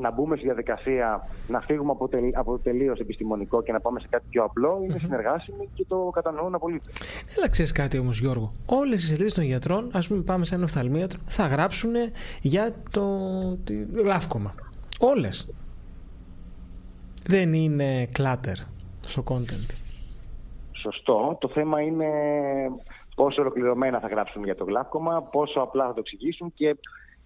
να 0.00 0.10
μπούμε 0.14 0.36
στη 0.36 0.44
διαδικασία 0.44 1.28
να 1.48 1.60
φύγουμε 1.60 1.90
από, 1.90 2.08
τελ, 2.08 2.30
από 2.34 2.58
τελείως 2.58 2.98
επιστημονικό 2.98 3.62
και 3.62 3.72
να 3.72 3.80
πάμε 3.80 4.00
σε 4.00 4.06
κάτι 4.10 4.24
πιο 4.30 4.44
απλό, 4.44 4.80
είναι 4.84 4.98
συνεργάσιμοι 4.98 5.68
και 5.74 5.84
το 5.88 6.10
κατανοούν 6.14 6.54
απολύτως. 6.54 6.94
Έλα, 7.36 7.48
ξέρεις 7.48 7.72
κάτι 7.72 7.98
όμως, 7.98 8.20
Γιώργο. 8.20 8.52
Όλες 8.66 9.02
οι 9.02 9.06
σελίδες 9.06 9.34
των 9.34 9.44
γιατρών, 9.44 9.90
ας 9.92 10.08
πούμε, 10.08 10.22
πάμε 10.22 10.44
σε 10.44 10.54
ένα 10.54 10.64
οφθαλμίατρο, 10.64 11.18
θα 11.26 11.46
γράψουν 11.46 11.92
για 12.40 12.74
το 12.90 13.04
γλάφκομα. 13.94 14.54
Όλες 14.98 15.48
δεν 17.26 17.52
είναι 17.52 18.08
clutter 18.18 18.54
στο 19.00 19.24
content. 19.26 19.79
Σωστό. 20.80 21.36
Το 21.40 21.48
θέμα 21.48 21.80
είναι 21.80 22.08
πόσο 23.14 23.40
ολοκληρωμένα 23.40 24.00
θα 24.00 24.08
γράψουν 24.08 24.44
για 24.44 24.54
το 24.54 24.64
γλάφκομα, 24.64 25.22
πόσο 25.22 25.60
απλά 25.60 25.86
θα 25.86 25.92
το 25.92 26.00
εξηγήσουν 26.00 26.52
και 26.54 26.76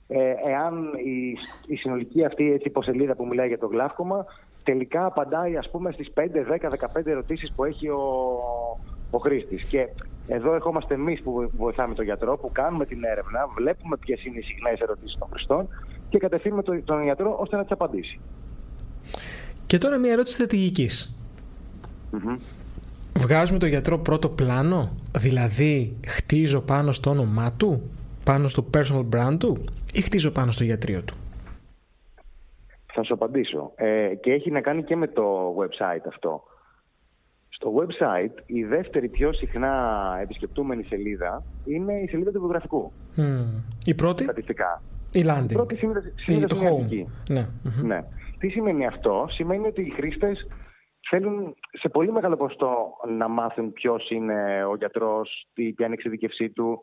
ε, 0.06 0.34
εάν 0.46 0.90
η, 1.04 1.38
η 1.66 1.76
συνολική 1.76 2.24
αυτή 2.24 2.52
έτσι, 2.52 2.68
υποσελίδα 2.68 3.14
που 3.14 3.26
μιλάει 3.26 3.48
για 3.48 3.58
το 3.58 3.66
γλάφκομα 3.66 4.26
τελικά 4.64 5.06
απαντάει 5.06 5.56
ας 5.56 5.70
πούμε 5.70 5.92
στις 5.92 6.10
5, 6.14 6.20
10, 6.20 7.00
15 7.00 7.06
ερωτήσεις 7.06 7.52
που 7.52 7.64
έχει 7.64 7.88
ο, 7.88 8.02
ο 9.10 9.18
χρήστης. 9.18 9.64
Και 9.64 9.88
εδώ 10.26 10.54
ερχόμαστε 10.54 10.94
εμείς 10.94 11.22
που 11.22 11.50
βοηθάμε 11.56 11.94
τον 11.94 12.04
γιατρό, 12.04 12.36
που 12.36 12.50
κάνουμε 12.52 12.86
την 12.86 13.04
έρευνα, 13.04 13.46
βλέπουμε 13.56 13.96
ποιες 13.96 14.24
είναι 14.24 14.38
οι 14.38 14.42
συχνές 14.42 14.80
ερωτήσεις 14.80 15.18
των 15.18 15.28
χρηστών 15.30 15.68
και 16.08 16.18
κατευθύνουμε 16.18 16.62
τον 16.62 17.02
γιατρό 17.02 17.36
ώστε 17.40 17.56
να 17.56 17.62
τις 17.62 17.70
απαντήσει. 17.70 18.20
Και 19.66 19.78
τώρα 19.78 19.98
μια 19.98 20.12
ερώτηση 20.12 20.34
στρατηγικής. 20.34 21.16
Βγάζουμε 23.18 23.58
το 23.58 23.66
γιατρό 23.66 23.98
πρώτο 23.98 24.28
πλάνο, 24.28 24.92
δηλαδή 25.16 25.96
χτίζω 26.06 26.60
πάνω 26.60 26.92
στο 26.92 27.10
όνομά 27.10 27.52
του, 27.52 27.90
πάνω 28.24 28.48
στο 28.48 28.66
personal 28.74 29.04
brand 29.14 29.36
του; 29.38 29.64
Ή 29.92 30.00
χτίζω 30.00 30.30
πάνω 30.30 30.50
στο 30.50 30.64
γιατρίο 30.64 31.02
του; 31.02 31.14
Θα 32.92 33.02
σου 33.04 33.14
απαντήσω. 33.14 33.72
Ε, 33.74 34.14
και 34.20 34.32
έχει 34.32 34.50
να 34.50 34.60
κάνει 34.60 34.82
και 34.84 34.96
με 34.96 35.06
το 35.06 35.54
website 35.58 36.06
αυτό. 36.08 36.42
Στο 37.48 37.72
website 37.78 38.42
η 38.46 38.64
δεύτερη 38.64 39.08
πιο 39.08 39.32
συχνά 39.32 39.72
επισκεπτούμενη 40.22 40.82
σελίδα 40.82 41.42
είναι 41.64 41.92
η 41.92 42.08
σελίδα 42.08 42.30
του 42.30 42.38
βιογραφικού. 42.40 42.92
Mm. 43.16 43.22
Η 43.84 43.94
πρώτη; 43.94 44.22
Στατιστικά. 44.22 44.82
Η 45.12 45.24
landing. 45.26 45.50
Η 45.50 45.52
πρώτη 45.52 45.78
είναι 46.30 46.46
το 46.46 46.56
home. 46.56 47.06
Ναι. 47.28 47.46
ναι. 47.82 48.04
Τι 48.38 48.48
σημαίνει 48.48 48.86
αυτό; 48.86 49.26
Σημαίνει 49.28 49.66
ότι 49.66 49.82
οι 49.82 49.92
χρήστες 49.96 50.46
θέλουν 51.08 51.56
σε 51.72 51.88
πολύ 51.88 52.12
μεγάλο 52.12 52.36
ποστό 52.36 52.92
να 53.08 53.28
μάθουν 53.28 53.72
ποιος 53.72 54.10
είναι 54.10 54.64
ο 54.64 54.76
γιατρός, 54.76 55.46
ποια 55.52 55.72
είναι 55.78 55.88
η 55.88 55.92
εξειδικευσή 55.92 56.50
του, 56.50 56.80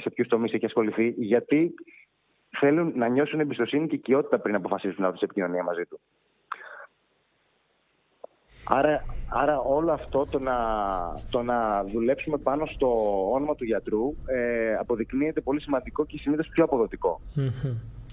σε 0.00 0.10
ποιους 0.10 0.28
τομείς 0.28 0.52
έχει 0.52 0.64
ασχοληθεί, 0.64 1.14
γιατί 1.16 1.74
θέλουν 2.58 2.92
να 2.94 3.08
νιώσουν 3.08 3.40
εμπιστοσύνη 3.40 3.86
και 3.86 3.94
οικειότητα 3.94 4.38
πριν 4.38 4.54
αποφασίσουν 4.54 5.02
να 5.02 5.08
δουν 5.08 5.18
σε 5.18 5.24
επικοινωνία 5.24 5.62
μαζί 5.62 5.84
του. 5.84 6.00
Άρα, 8.68 9.04
άρα 9.28 9.58
όλο 9.58 9.92
αυτό 9.92 10.26
το 10.30 10.38
να, 10.38 10.56
το 11.30 11.42
να 11.42 11.84
δουλέψουμε 11.84 12.38
πάνω 12.38 12.66
στο 12.66 12.88
όνομα 13.32 13.54
του 13.54 13.64
γιατρού 13.64 14.14
ε, 14.26 14.74
αποδεικνύεται 14.74 15.40
πολύ 15.40 15.60
σημαντικό 15.60 16.06
και 16.06 16.18
συνήθως 16.18 16.48
πιο 16.48 16.64
αποδοτικο 16.64 17.20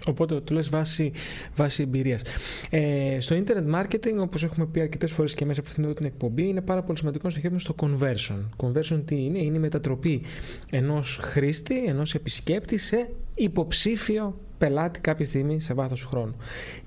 Οπότε 0.08 0.40
το 0.40 0.54
λες 0.54 0.70
βάση, 0.70 1.12
βάση 1.56 1.84
εμπειρίας. 1.84 2.22
Ε, 2.70 3.18
στο 3.20 3.36
internet 3.36 3.76
marketing, 3.76 4.18
όπως 4.20 4.44
έχουμε 4.44 4.66
πει 4.66 4.82
αρκετές 4.82 5.12
φορές 5.12 5.34
και 5.34 5.46
μέσα 5.46 5.60
από 5.60 5.70
αυτήν 5.70 5.84
εδώ 5.84 5.94
την 5.94 6.06
εκπομπή, 6.06 6.48
είναι 6.48 6.62
πάρα 6.62 6.84
πολύ 6.84 6.98
σημαντικό 6.98 7.24
να 7.24 7.32
στοχεύουμε 7.32 7.60
στο 7.60 7.76
conversion. 7.80 8.66
Conversion 8.66 9.02
τι 9.06 9.16
είναι, 9.16 9.40
είναι 9.40 9.58
η 9.58 9.60
μετατροπή 9.60 10.22
ενός 10.70 11.20
χρήστη, 11.22 11.86
ενός 11.86 12.16
επισκέπτη 12.16 12.78
σε 12.78 13.10
υποψήφιο 13.36 14.40
πελάτη 14.58 15.00
κάποια 15.00 15.26
στιγμή 15.26 15.62
σε 15.62 15.74
βάθος 15.74 16.04
χρόνου. 16.04 16.36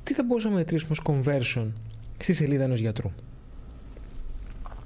Τι 0.03 0.15
θα 0.15 0.23
μπορούσαμε 0.23 0.55
να 0.55 0.61
μετρήσουμε 0.61 0.93
ως 0.93 1.03
conversion 1.07 1.67
στη 2.19 2.33
σελίδα 2.33 2.65
ενός 2.65 2.81
γιατρού; 2.81 3.11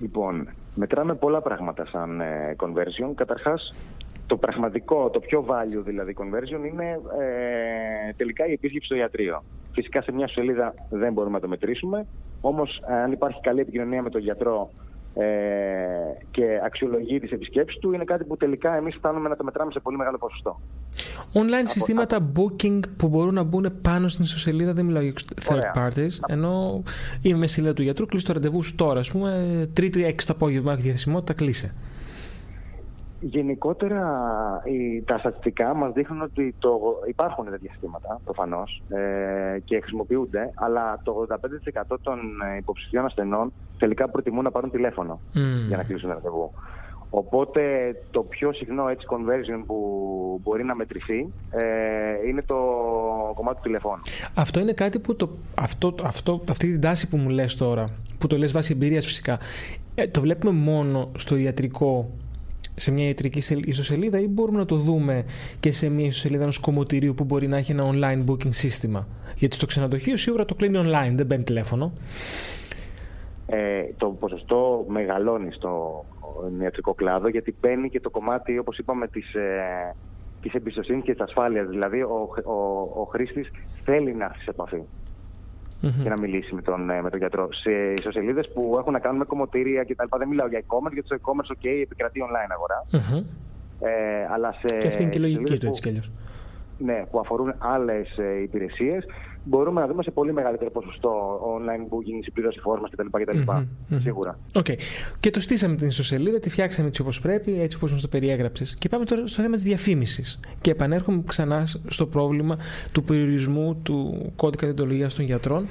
Λοιπόν, 0.01 0.49
μετράμε 0.75 1.15
πολλά 1.15 1.41
πράγματα 1.41 1.87
σαν 1.87 2.21
ε, 2.21 2.57
conversion. 2.59 3.13
Καταρχάς, 3.15 3.75
το 4.31 4.37
πραγματικό, 4.37 5.11
το 5.11 5.21
πιο 5.21 5.45
value 5.49 5.83
δηλαδή 5.85 6.15
conversion 6.19 6.67
είναι 6.73 7.01
ε, 7.21 8.13
τελικά 8.17 8.47
η 8.47 8.53
επίσκεψη 8.53 8.87
στο 8.87 8.97
ιατρείο. 8.97 9.45
Φυσικά 9.73 10.03
σε 10.03 10.13
μια 10.13 10.29
σελίδα 10.29 10.75
δεν 10.91 11.13
μπορούμε 11.13 11.35
να 11.35 11.41
το 11.41 11.49
μετρήσουμε, 11.49 12.07
όμως 12.41 12.83
αν 13.05 13.13
υπάρχει 13.13 13.41
καλή 13.41 13.61
επικοινωνία 13.61 14.03
με 14.03 14.11
τον 14.11 14.21
γιατρό 14.21 14.71
ε, 15.15 15.27
και 16.31 16.61
αξιολογεί 16.65 17.21
τις 17.21 17.31
επισκέψεις 17.31 17.79
του 17.79 17.93
είναι 17.93 18.05
κάτι 18.05 18.25
που 18.25 18.37
τελικά 18.37 18.77
εμείς 18.77 18.95
φτάνουμε 18.97 19.29
να 19.29 19.37
το 19.37 19.45
μετράμε 19.45 19.73
σε 19.73 19.81
πολύ 19.81 19.97
μεγάλο 19.97 20.19
ποσοστό. 20.19 20.61
Online 21.33 21.65
συστήματα 21.65 22.33
booking 22.37 22.81
που 22.97 23.09
μπορούν 23.09 23.35
να 23.35 23.43
μπουν 23.43 23.73
πάνω 23.83 24.09
στην 24.09 24.25
ιστοσελίδα, 24.25 24.73
δεν 24.73 24.85
μιλάω 24.85 25.03
για 25.03 25.13
third 25.45 25.79
parties, 25.79 26.15
ενώ 26.29 26.83
είμαι 27.23 27.39
με 27.39 27.47
σελίδα 27.47 27.73
του 27.73 27.83
γιατρού, 27.83 28.07
κλείσει 28.07 28.27
το 28.27 28.33
ραντεβού 28.33 28.61
τώρα, 28.77 29.01
ας 29.01 29.11
πούμε, 29.11 29.69
τρίτη 29.73 30.05
έξι 30.05 30.27
το 30.27 30.33
απόγευμα, 30.33 30.73
έχει 30.73 30.83
διαθεσιμότητα, 30.83 31.33
κλείσε. 31.33 31.75
Γενικότερα 33.21 34.03
τα 35.05 35.19
στατιστικά 35.19 35.75
μας 35.75 35.93
δείχνουν 35.93 36.23
ότι 36.23 36.55
το, 36.59 36.81
υπάρχουν 37.09 37.45
τέτοια 37.51 37.71
συστήματα 37.71 38.21
προφανώς 38.25 38.83
ε, 38.89 39.59
και 39.65 39.81
χρησιμοποιούνται 39.81 40.51
αλλά 40.55 41.01
το 41.03 41.27
85% 41.91 41.97
των 42.03 42.19
υποψηφίων 42.59 43.05
ασθενών 43.05 43.53
τελικά 43.79 44.09
προτιμούν 44.09 44.45
να 44.45 44.51
πάρουν 44.51 44.71
τηλέφωνο 44.71 45.21
για 45.69 45.77
να 45.77 45.83
κλείσουν 45.83 46.11
ραντεβού. 46.11 46.53
Οπότε 47.11 47.63
το 48.11 48.21
πιο 48.21 48.53
συχνό 48.53 48.89
έτσι 48.89 49.07
conversion 49.11 49.63
που 49.67 49.77
μπορεί 50.43 50.65
να 50.65 50.75
μετρηθεί 50.75 51.33
ε, 51.51 52.29
είναι 52.29 52.43
το 52.43 52.57
κομμάτι 53.35 53.57
του 53.57 53.63
τηλεφώνου. 53.63 54.03
Αυτό 54.35 54.61
είναι 54.61 54.73
κάτι 54.73 54.99
που 54.99 55.17
το, 55.17 55.31
αυτό, 55.55 55.95
αυτό, 56.03 56.41
αυτή 56.51 56.71
την 56.71 56.81
τάση 56.81 57.09
που 57.09 57.17
μου 57.17 57.29
λες 57.29 57.55
τώρα, 57.55 57.89
που 58.19 58.27
το 58.27 58.37
λες 58.37 58.53
βάσει 58.53 58.73
εμπειρίας 58.73 59.07
φυσικά, 59.07 59.39
ε, 59.95 60.09
το 60.09 60.21
βλέπουμε 60.21 60.53
μόνο 60.53 61.11
στο 61.17 61.37
ιατρικό 61.37 62.11
σε 62.75 62.91
μια 62.91 63.07
ιατρική 63.07 63.55
ιστοσελίδα 63.65 64.21
ή 64.21 64.29
μπορούμε 64.29 64.59
να 64.59 64.67
το 64.67 64.77
δούμε 64.77 65.25
και 65.61 65.71
σε 65.73 65.89
μια 65.89 66.07
ιστοσελίδα 66.07 66.43
ενός 66.43 66.59
κομμωτηρίου 66.59 67.15
που 67.15 67.25
μπορεί 67.25 67.47
να 67.47 67.57
έχει 67.57 67.73
ένα 67.73 67.85
online 67.93 68.31
booking 68.31 68.53
σύστημα; 68.55 69.07
Γιατί 69.37 69.55
στο 69.57 69.67
ξενοδοχείο 69.67 70.17
σίγουρα 70.17 70.45
το 70.45 70.55
κλείνει 70.55 70.79
online, 70.85 71.13
δεν 71.15 71.27
μπαίνει 71.27 71.43
τηλέφωνο. 71.43 71.93
Ε, 73.47 73.83
το 73.97 74.07
ποσοστό 74.07 74.85
μεγαλώνει 74.89 75.53
στο 75.53 76.05
ιατρικό 76.63 76.95
κλάδο 76.95 77.29
γιατί 77.29 77.55
μπαίνει 77.61 77.91
και 77.91 78.01
το 78.01 78.11
κομμάτι, 78.11 78.59
όπως 78.59 78.79
είπαμε, 78.79 79.09
της, 79.09 79.35
ε, 79.35 79.95
της 80.43 80.55
εμπιστοσύνης 80.55 81.05
και 81.05 81.13
της 81.13 81.21
ασφάλειας. 81.21 81.69
Δηλαδή, 81.69 82.03
ο, 82.03 82.29
ο, 82.45 82.53
ο 83.01 83.05
χρήστης 83.05 83.51
θέλει 83.85 84.15
να 84.15 84.25
έρθει 84.25 84.43
σε 84.43 84.51
επαφή 84.51 84.83
mm-hmm. 85.83 86.03
και 86.03 86.09
να 86.09 86.19
μιλήσει 86.19 86.55
με 86.55 86.63
τον, 86.63 86.91
ε, 86.91 87.03
με 87.03 87.11
τον 87.11 87.19
γιατρό. 87.19 87.49
Σε 87.53 87.71
ισοσελίδε 87.99 88.43
που 88.43 88.77
έχουν 88.79 88.93
να 88.93 88.99
κάνουν 88.99 89.19
με 89.19 89.25
κομμωτήρια 89.25 89.85
κτλ. 89.85 90.17
Δεν 90.19 90.29
μιλάω 90.29 90.49
για 90.49 90.63
e-commerce, 90.67 90.93
γιατί 90.93 91.09
το 91.09 91.17
e-commerce, 91.21 91.53
OK, 91.53 91.69
επικρατεί 91.83 92.21
online 92.29 92.51
αγορά. 92.53 92.87
Mm-hmm. 92.93 93.25
Ε, 93.81 94.27
αλλά 94.33 94.53
σε 94.53 94.77
και 94.79 94.87
αυτή 94.87 95.03
είναι 95.03 95.11
και 95.11 95.19
η 95.19 95.21
λογική 95.21 95.59
του 95.59 95.67
έτσι 95.67 95.83
κι 95.83 95.89
αλλιώς. 95.89 96.11
Ναι, 96.85 97.05
που 97.11 97.19
αφορούν 97.19 97.55
άλλες 97.59 98.09
υπηρεσίες 98.43 99.05
μπορούμε 99.45 99.81
να 99.81 99.87
δούμε 99.87 100.03
σε 100.03 100.11
πολύ 100.11 100.33
μεγαλύτερο 100.33 100.71
ποσοστό 100.71 101.41
online 101.57 101.95
booking, 101.95 102.19
συμπλήρωση 102.23 102.61
φόρμα 102.61 102.89
κτλ. 102.91 103.07
κτλ. 103.23 103.39
Mm-hmm. 103.47 103.99
Σίγουρα. 104.03 104.39
Okay. 104.53 104.75
Και 105.21 105.31
το 105.31 105.41
στήσαμε 105.41 105.77
την 105.77 105.87
ιστοσελίδα, 105.87 106.39
τη 106.39 106.51
φτιάξαμε 106.51 106.89
έτσι 106.89 107.01
όπως 107.01 107.21
πρέπει, 107.21 107.61
έτσι 107.61 107.77
όπως 107.77 107.93
μας 107.93 108.01
το 108.01 108.09
περιέγραψες. 108.09 108.75
Και 108.75 108.89
πάμε 108.89 109.05
τώρα 109.05 109.27
στο 109.27 109.43
θέμα 109.43 109.55
της 109.55 109.65
διαφήμισης. 109.65 110.41
Και 110.61 110.71
επανέρχομαι 110.71 111.23
ξανά 111.27 111.67
στο 111.87 112.07
πρόβλημα 112.07 112.59
του 112.93 113.05
περιορισμού 113.05 113.81
του 113.83 114.31
κώδικα 114.37 114.67
διοντολογίας 114.67 115.15
των 115.15 115.25
γιατρών, 115.25 115.67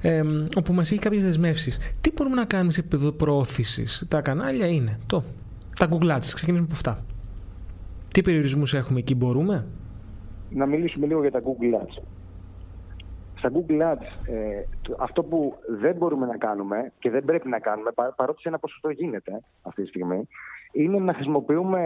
ε, 0.00 0.22
όπου 0.56 0.72
μας 0.72 0.90
έχει 0.90 1.00
κάποιες 1.00 1.22
δεσμεύσεις. 1.22 1.78
Τι 2.00 2.12
μπορούμε 2.16 2.36
να 2.36 2.44
κάνουμε 2.44 2.72
σε 2.72 2.80
επίπεδο 2.80 3.12
προώθησης; 3.12 4.06
Τα 4.08 4.20
κανάλια 4.20 4.66
είναι 4.66 4.98
το. 5.06 5.24
Τα 5.78 5.88
Google 5.90 6.16
Ads. 6.16 6.30
Ξεκινήσουμε 6.34 6.66
από 6.66 6.74
αυτά. 6.74 7.04
Τι 8.12 8.20
περιορισμούς 8.20 8.74
έχουμε 8.74 8.98
εκεί, 8.98 9.14
μπορούμε; 9.14 9.66
Να 10.54 10.66
μιλήσουμε 10.66 11.06
λίγο 11.06 11.20
για 11.20 11.30
τα 11.30 11.42
Google 11.44 11.74
Ads. 11.74 12.02
Στα 13.34 13.50
Google 13.54 13.80
Ads, 13.80 14.32
ε, 14.32 14.62
αυτό 14.98 15.22
που 15.22 15.54
δεν 15.68 15.96
μπορούμε 15.96 16.26
να 16.26 16.36
κάνουμε 16.36 16.92
και 16.98 17.10
δεν 17.10 17.24
πρέπει 17.24 17.48
να 17.48 17.58
κάνουμε, 17.58 17.90
παρότι 18.16 18.40
σε 18.40 18.48
ένα 18.48 18.58
ποσοστό 18.58 18.90
γίνεται 18.90 19.42
αυτή 19.62 19.82
τη 19.82 19.88
στιγμή, 19.88 20.28
είναι 20.72 20.98
να 20.98 21.14
χρησιμοποιούμε 21.14 21.82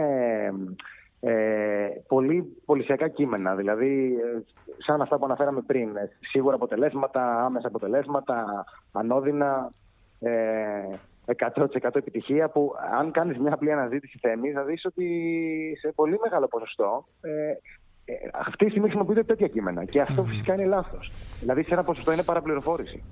ε, 1.19 1.87
πολύ 2.07 2.57
πολυσιακά 2.65 3.07
κείμενα. 3.07 3.55
Δηλαδή, 3.55 4.17
ε, 4.19 4.41
σαν 4.77 5.01
αυτά 5.01 5.17
που 5.17 5.25
αναφέραμε 5.25 5.61
πριν, 5.61 5.95
ε, 5.95 6.09
σίγουρα 6.19 6.55
αποτελέσματα, 6.55 7.45
άμεσα 7.45 7.67
αποτελέσματα, 7.67 8.65
ανώδυνα, 8.91 9.71
ε, 10.19 10.29
100% 11.35 11.95
επιτυχία 11.95 12.49
που 12.49 12.73
αν 12.99 13.11
κάνεις 13.11 13.37
μια 13.37 13.53
απλή 13.53 13.71
αναζήτηση 13.71 14.17
Θέμη 14.21 14.53
θα 14.53 14.63
δεις 14.63 14.85
ότι 14.85 15.07
σε 15.79 15.91
πολύ 15.95 16.19
μεγάλο 16.23 16.47
ποσοστό 16.47 17.07
ε, 17.21 17.29
ε, 17.29 17.57
αυτή 18.33 18.63
τη 18.63 18.69
στιγμή 18.69 18.87
χρησιμοποιούνται 18.87 19.23
τέτοια 19.23 19.47
κείμενα. 19.47 19.85
Και 19.85 20.01
αυτό 20.01 20.23
φυσικά 20.23 20.53
είναι 20.53 20.65
λάθος. 20.65 21.11
Δηλαδή 21.39 21.63
σε 21.63 21.73
ένα 21.73 21.83
ποσοστό 21.83 22.11
είναι 22.11 22.23
παραπληροφόρηση. 22.23 23.03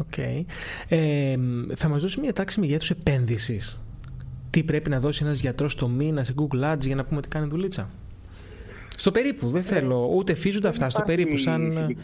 OK. 0.00 0.06
Okay. 0.16 0.44
Ε, 0.88 1.36
θα 1.74 1.88
μας 1.88 2.02
δώσει 2.02 2.20
μια 2.20 2.32
τάξη 2.32 2.60
μεγέθους 2.60 2.90
επένδυσης. 2.90 3.82
Τι 4.50 4.62
πρέπει 4.62 4.90
να 4.90 5.00
δώσει 5.00 5.24
ένας 5.24 5.40
γιατρός 5.40 5.74
το 5.74 5.88
μήνα 5.88 6.24
σε 6.24 6.34
Google 6.36 6.72
Ads 6.72 6.80
για 6.80 6.94
να 6.94 7.04
πούμε 7.04 7.18
ότι 7.18 7.28
κάνει 7.28 7.46
δουλίτσα; 7.46 7.88
Στο 8.96 9.10
περίπου, 9.10 9.48
δεν 9.48 9.62
θέλω. 9.62 10.10
Ούτε 10.14 10.34
φύζονται 10.34 10.68
αυτά. 10.68 10.88
Στο 10.88 11.02
περίπου, 11.02 11.36
σαν. 11.36 11.94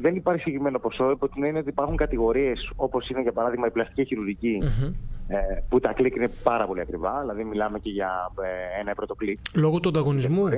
Δεν 0.00 0.16
υπάρχει 0.16 0.40
συγκεκριμένο 0.40 0.78
ποσό, 0.78 1.10
υπό 1.10 1.28
την 1.28 1.44
έννοια 1.44 1.60
ότι 1.60 1.68
υπάρχουν 1.68 1.96
κατηγορίες 1.96 2.70
όπως 2.76 3.08
είναι 3.08 3.22
για 3.22 3.32
παράδειγμα 3.32 3.66
η 3.66 3.70
πλαστική 3.70 4.04
χειρουργική, 4.04 4.58
ε, 5.28 5.36
που 5.68 5.80
τα 5.80 5.92
κλικ 5.92 6.14
είναι 6.14 6.28
πάρα 6.42 6.66
πολύ 6.66 6.80
ακριβά. 6.80 7.20
Δηλαδή, 7.20 7.44
μιλάμε 7.44 7.78
και 7.78 7.90
για 7.90 8.10
ε, 8.42 8.80
ένα 8.80 8.90
ευρώ 8.90 9.06
το 9.06 9.14
κλικ. 9.14 9.38
Λόγω 9.54 9.80
του 9.80 9.88
ανταγωνισμού; 9.88 10.48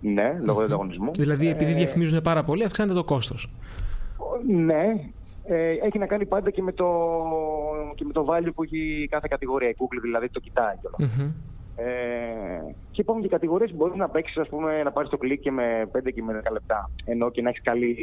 Ναι, 0.00 0.38
λόγω 0.40 0.58
του 0.58 0.64
ανταγωνισμού. 0.64 1.10
Δηλαδή, 1.12 1.48
επειδή 1.48 1.70
ε, 1.70 1.74
διαφημίζουν 1.74 2.22
πάρα 2.22 2.44
πολύ, 2.44 2.64
αυξάνεται 2.64 2.94
το 2.94 3.04
κόστος. 3.04 3.50
Ναι. 4.46 5.10
Ε, 5.44 5.70
έχει 5.70 5.98
να 5.98 6.06
κάνει 6.06 6.26
πάντα 6.26 6.50
και 6.50 6.62
με, 6.62 6.72
το, 6.72 6.86
και 7.94 8.04
με 8.04 8.12
το 8.12 8.26
value 8.30 8.50
που 8.54 8.62
έχει 8.62 9.08
κάθε 9.10 9.26
κατηγορία. 9.30 9.68
Η 9.68 9.74
Google 9.78 9.98
δηλαδή 10.02 10.28
το 10.28 10.40
κοιτάει 10.40 10.74
κιόλας. 10.80 11.16
Mm-hmm. 11.16 11.32
Ε, 11.76 12.72
και 12.90 13.00
υπάρχουν 13.00 13.24
και 13.24 13.30
κατηγορίες 13.30 13.70
που 13.70 13.76
μπορείς 13.76 13.96
να 13.96 14.08
παίξεις, 14.08 14.36
να 14.84 14.92
πάρεις 14.92 15.10
το 15.10 15.16
κλικ 15.16 15.40
και 15.40 15.50
με 15.50 15.90
5 15.92 16.12
και 16.14 16.22
με 16.22 16.40
10 16.48 16.52
λεπτά. 16.52 16.90
Ενώ 17.04 17.30
και 17.30 17.42
να 17.42 17.48
έχεις 17.48 17.62
καλή 17.62 17.96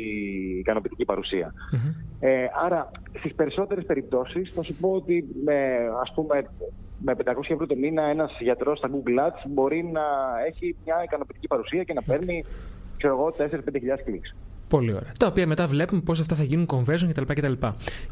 ικανοποιητική 0.60 1.06
παρουσία. 1.06 1.54
Mm-hmm. 1.54 2.06
Ε, 2.20 2.46
άρα, 2.66 2.92
στις 3.18 3.36
περισσότερες 3.36 3.86
περιπτώσεις 3.86 4.52
θα 4.56 4.64
σου 4.64 4.76
πω 4.80 4.90
ότι 4.90 5.26
με, 5.44 5.76
ας 6.02 6.12
πούμε, 6.16 6.46
με 7.00 7.16
500 7.26 7.28
ευρώ 7.48 7.68
το 7.68 7.76
μήνα 7.76 8.04
ένας 8.04 8.38
γιατρός 8.40 8.78
στα 8.78 8.90
Google 8.90 9.28
Ads 9.28 9.44
μπορεί 9.48 9.90
να 9.94 10.02
έχει 10.48 10.76
μια 10.86 11.04
ικανοποιητική 11.04 11.48
παρουσία 11.48 11.84
και 11.84 11.94
να 11.94 12.02
παίρνει 12.02 12.46
ξέρω 12.98 13.14
εγώ 13.14 13.34
4-5 13.38 14.04
κλικς. 14.06 14.36
Πολύ 14.68 14.94
ωραία. 14.94 15.12
Τα 15.20 15.28
οποία 15.28 15.48
μετά 15.48 15.68
βλέπουμε 15.68 16.02
πώς 16.02 16.20
αυτά 16.20 16.36
θα 16.36 16.44
γίνουν 16.44 16.68
conversion 16.72 17.08
κτλ. 17.10 17.34
κτλ. 17.34 17.54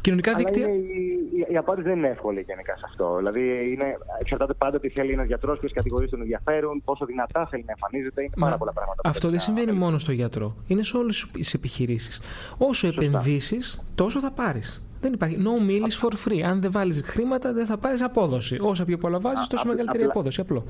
Κοινωνικά 0.00 0.30
Αλλά 0.30 0.38
δίκτυα; 0.38 0.66
Είναι, 0.66 0.74
η, 0.74 1.46
η, 1.52 1.56
απάντηση 1.56 1.88
δεν 1.88 1.98
είναι 1.98 2.08
εύκολη 2.08 2.44
γενικά 2.46 2.76
σε 2.76 2.82
αυτό. 2.88 3.16
Δηλαδή 3.16 3.72
είναι, 3.72 3.98
εξαρτάται 4.20 4.54
πάντα 4.54 4.80
τι 4.80 4.88
θέλει 4.88 5.12
ένας 5.12 5.26
γιατρός, 5.26 5.58
ποιες 5.58 5.72
κατηγορίες 5.72 6.10
τον 6.10 6.20
ενδιαφέρουν, 6.20 6.82
πόσο 6.84 7.04
δυνατά 7.04 7.46
θέλει 7.46 7.64
να 7.66 7.72
εμφανίζεται. 7.72 8.22
Είναι 8.22 8.32
πάρα 8.40 8.56
πολλά 8.56 8.72
πράγματα. 8.72 9.08
Αυτό 9.08 9.30
δεν 9.30 9.38
συμβαίνει 9.38 9.72
μόνο 9.72 9.98
στο 9.98 10.12
γιατρό. 10.12 10.54
Είναι 10.66 10.82
σε 10.82 10.96
όλες 10.96 11.26
τις 11.32 11.54
επιχειρήσεις. 11.54 12.20
Όσο 12.58 12.86
επενδύσεις, 12.86 13.84
τόσο 13.94 14.20
θα 14.20 14.30
πάρεις. 14.30 14.82
Δεν 15.04 15.12
υπάρχει. 15.12 15.36
No 15.46 15.54
meal 15.68 15.84
is 15.90 15.96
for 16.02 16.12
free. 16.24 16.40
Αν 16.40 16.60
δεν 16.60 16.72
βάλεις 16.72 17.02
χρήματα, 17.04 17.52
δεν 17.52 17.66
θα 17.66 17.76
πάρεις 17.78 18.02
απόδοση. 18.02 18.58
Όσο 18.60 18.84
πιο 18.84 18.98
πολλά 18.98 19.18
βάζεις, 19.20 19.46
τόσο 19.46 19.68
μεγαλύτερη 19.68 20.02
απλά, 20.02 20.12
απόδοση. 20.12 20.40
Απλό. 20.40 20.64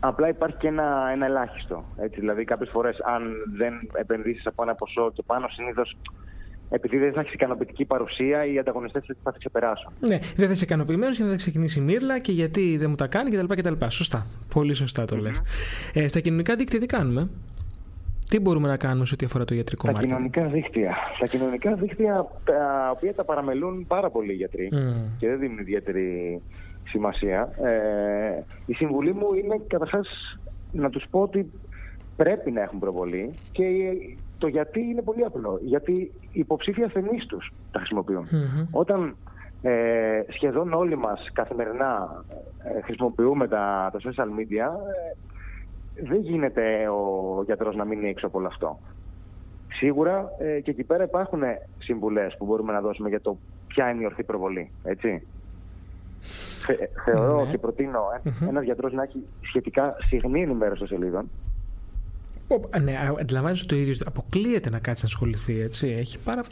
Απλά 0.00 0.28
υπάρχει 0.28 0.56
και 0.56 0.68
ένα, 0.68 1.08
ένα 1.12 1.26
ελάχιστο. 1.26 1.84
Έτσι, 1.96 2.20
δηλαδή, 2.20 2.44
κάποιες 2.44 2.70
φορές, 2.72 2.96
αν 3.04 3.22
δεν 3.56 3.72
επενδύσεις 3.92 4.46
από 4.46 4.62
ένα 4.62 4.74
ποσό 4.74 5.12
και 5.14 5.22
πάνω, 5.26 5.48
συνήθως 5.48 5.96
επειδή 6.70 6.98
δεν 6.98 7.12
θα 7.12 7.20
έχεις 7.20 7.32
ικανοποιητική 7.32 7.84
παρουσία, 7.84 8.46
οι 8.46 8.58
ανταγωνιστές 8.58 9.04
θα 9.22 9.32
σε 9.32 9.38
ξεπεράσουν. 9.38 9.92
Ναι, 10.00 10.18
δεν 10.36 10.46
θα 10.46 10.52
είσαι 10.52 10.64
ικανοποιημένος 10.64 11.16
γιατί 11.16 11.30
δεν 11.30 11.38
θα 11.38 11.44
ξεκινήσει 11.44 11.78
η 11.78 11.82
μύρλα 11.82 12.18
και 12.18 12.32
γιατί 12.32 12.76
δεν 12.76 12.90
μου 12.90 12.96
τα 12.96 13.06
κάνει 13.06 13.30
κτλ. 13.30 13.54
κτλ. 13.54 13.86
Σωστά. 13.88 14.26
Πολύ 14.54 14.74
σωστά 14.74 15.04
το 15.04 15.16
mm-hmm. 15.16 15.20
λε. 15.20 15.30
Ε, 16.02 16.08
στα 16.08 16.20
κοινωνικά 16.20 16.56
δίκτυα 16.56 16.80
τι 16.80 16.86
κάνουμε; 16.86 17.28
Τι 18.28 18.40
μπορούμε 18.40 18.68
να 18.68 18.76
κάνουμε 18.76 19.06
σε 19.06 19.14
ό,τι 19.14 19.24
αφορά 19.24 19.44
το 19.44 19.54
ιατρικό 19.54 19.86
μάρκετ. 19.86 20.02
Τα 20.02 20.14
κοινωνικά 20.14 20.44
δίκτυα. 20.46 20.96
Τα 21.20 21.26
κοινωνικά 21.26 21.74
δίκτυα 21.74 22.26
τα 22.44 22.90
οποία 22.94 23.14
τα 23.14 23.24
παραμελούν 23.24 23.86
πάρα 23.86 24.10
πολλοί 24.10 24.32
γιατροί 24.32 24.68
mm. 24.72 24.76
και 25.18 25.28
δεν 25.28 25.38
δίνουν 25.38 25.58
ιδιαίτερη 25.58 26.40
σημασία. 26.84 27.50
Ε, 27.62 28.42
η 28.66 28.74
συμβουλή 28.74 29.12
μου 29.12 29.34
είναι 29.34 29.60
καταρχάς 29.66 30.38
να 30.72 30.90
τους 30.90 31.04
πω 31.10 31.20
ότι 31.20 31.50
πρέπει 32.16 32.50
να 32.50 32.62
έχουν 32.62 32.78
προβολή 32.78 33.34
και 33.52 33.64
το 34.38 34.46
γιατί 34.46 34.80
είναι 34.80 35.02
πολύ 35.02 35.24
απλό. 35.24 35.58
Γιατί 35.62 35.92
οι 36.32 36.40
υποψήφοι 36.40 36.82
ασθενείς 36.82 37.26
τους 37.26 37.52
τα 37.70 37.78
χρησιμοποιουν 37.78 38.28
Όταν 38.70 39.16
ε, 39.62 40.22
σχεδόν 40.28 40.72
όλοι 40.72 40.96
μας 40.96 41.30
καθημερινά 41.32 42.24
ε, 42.64 42.82
χρησιμοποιούμε 42.82 43.48
τα, 43.48 43.90
τα 43.92 43.98
social 43.98 44.28
media, 44.38 44.66
ε, 44.66 45.16
δεν 46.02 46.20
γίνεται 46.20 46.88
ο 46.88 47.42
γιατρός 47.44 47.76
να 47.76 47.84
μείνει 47.84 48.08
έξω 48.08 48.26
από 48.26 48.38
όλο 48.38 48.46
αυτό. 48.46 48.78
Σίγουρα 49.72 50.32
ε, 50.38 50.60
και 50.60 50.70
εκεί 50.70 50.82
πέρα 50.82 51.04
υπάρχουν 51.04 51.40
συμβουλές 51.78 52.36
που 52.38 52.44
μπορούμε 52.44 52.72
να 52.72 52.80
δώσουμε 52.80 53.08
για 53.08 53.20
το 53.20 53.36
ποια 53.66 53.90
είναι 53.90 54.02
η 54.02 54.04
ορθή 54.04 54.22
προβολή. 54.22 54.70
Έτσι. 54.84 55.26
θεωρώ 57.04 57.44
ναι. 57.44 57.50
και 57.50 57.58
προτείνω 57.58 58.00
mm-hmm. 58.24 58.48
ένας 58.48 58.64
γιατρός 58.64 58.92
να 58.92 59.02
έχει 59.02 59.24
σχετικά 59.40 59.96
συγνή 60.08 60.42
ενημέρωση 60.42 60.78
των 60.78 60.88
σελίδων 60.88 61.28
ναι, 62.82 62.92
αντιλαμβάνεσαι 63.20 63.66
το 63.66 63.76
ίδιο. 63.76 63.94
Αποκλείεται 64.06 64.70
να 64.70 64.78
κάτσει 64.78 65.04
να 65.04 65.08
ασχοληθεί. 65.08 65.60
Έτσι. 65.60 65.88
Έχει 65.98 66.18
πάρα... 66.18 66.42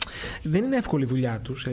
Δεν 0.43 0.65
είναι 0.65 0.77
εύκολη 0.77 1.05
η 1.05 1.07
δουλειά 1.07 1.41
τους. 1.43 1.69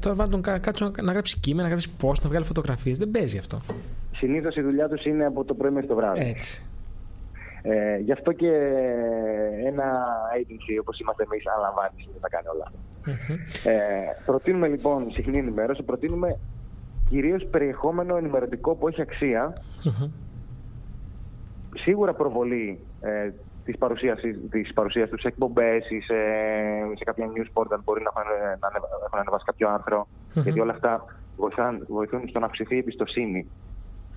Τώρα 0.00 0.16
βάλει 0.16 0.30
τον 0.30 0.42
κάτσο 0.42 0.92
να 1.02 1.12
γράψει 1.12 1.38
κείμενα, 1.40 1.62
να 1.62 1.68
γράψει 1.68 1.90
πώ, 1.98 2.12
να 2.22 2.28
βγάλει 2.28 2.44
φωτογραφίες. 2.44 2.98
Δεν 2.98 3.10
παίζει 3.10 3.38
αυτό. 3.38 3.60
Συνήθως 4.16 4.56
η 4.56 4.60
δουλειά 4.60 4.88
τους 4.88 5.04
είναι 5.04 5.24
από 5.24 5.44
το 5.44 5.54
πρωί 5.54 5.70
μέχρι 5.70 5.88
το 5.88 5.94
βράδυ. 5.94 6.20
Έτσι. 6.20 6.67
Ε, 7.68 7.96
γι' 7.96 8.12
αυτό 8.12 8.32
και 8.32 8.52
ένα 9.64 10.06
agency 10.38 10.80
όπως 10.80 11.00
είμαστε 11.00 11.22
εμείς 11.22 11.46
αναλαμβάνει 11.46 12.08
να 12.14 12.20
τα 12.20 12.28
κάνει 12.28 12.46
όλα. 12.54 12.72
Mm-hmm. 13.06 13.68
Ε, 13.68 14.22
προτείνουμε 14.26 14.68
λοιπόν 14.68 15.10
συχνή 15.10 15.38
ενημέρωση, 15.38 15.82
προτείνουμε 15.82 16.38
κυρίως 17.08 17.44
περιεχόμενο 17.44 18.16
ενημερωτικό 18.16 18.74
που 18.74 18.88
έχει 18.88 19.00
αξία. 19.00 19.52
Mm-hmm 19.84 20.10
σίγουρα 21.74 22.14
προβολή 22.14 22.80
ε, 23.00 23.30
της 23.64 23.78
παρουσίας, 23.78 24.20
της 24.50 24.72
παρουσίας 24.72 25.08
τους 25.08 25.20
σε 25.20 25.28
εκπομπές 25.28 25.90
ή 25.90 26.00
σε, 26.00 26.14
σε 26.94 27.04
κάποια 27.04 27.26
news 27.26 27.60
portal 27.60 27.78
μπορεί 27.84 28.02
να 28.02 28.10
έχουν, 28.14 28.30
να 28.60 28.68
έχουν 29.06 29.18
ανεβάσει 29.18 29.44
κάποιο 29.44 29.68
άρθρο 29.68 30.08
γιατί 30.32 30.60
όλα 30.60 30.72
αυτά 30.72 31.04
βοηθάν, 31.36 31.86
βοηθούν 31.88 32.28
στο 32.28 32.38
να 32.38 32.46
αυξηθεί 32.46 32.76
η 32.76 32.82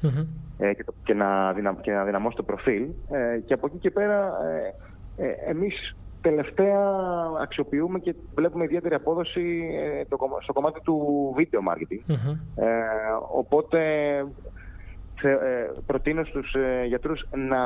εμπιστοσύνη 0.02 0.28
ε, 0.58 0.74
και, 0.74 0.84
το, 0.84 0.94
και, 1.04 1.14
να 1.14 1.54
δυνα, 1.54 1.76
και 1.82 1.92
να 1.92 2.04
δυναμώσει 2.04 2.36
το 2.36 2.44
προφίλ 2.44 2.90
ε, 3.10 3.40
και 3.46 3.54
από 3.54 3.68
εκεί 3.68 3.78
και 3.78 3.92
πέρα 3.92 4.32
ε, 5.18 5.28
ε, 5.28 5.50
εμείς 5.50 5.96
τελευταία 6.22 6.80
αξιοποιούμε 7.42 8.00
και 8.00 8.16
βλέπουμε 8.36 8.64
ιδιαίτερη 8.64 8.96
απόδοση 8.96 9.70
ε, 9.74 10.06
το, 10.06 10.18
στο 10.42 10.54
κομμάτι 10.54 10.82
του 10.82 11.36
video 11.38 11.72
marketing. 11.72 12.16
Ε, 12.56 12.66
οπότε 13.32 13.80
ε, 15.24 15.72
προτείνω 15.86 16.24
στους 16.24 16.54
ε, 16.54 16.86
γιατρούς 16.88 17.28
να, 17.32 17.60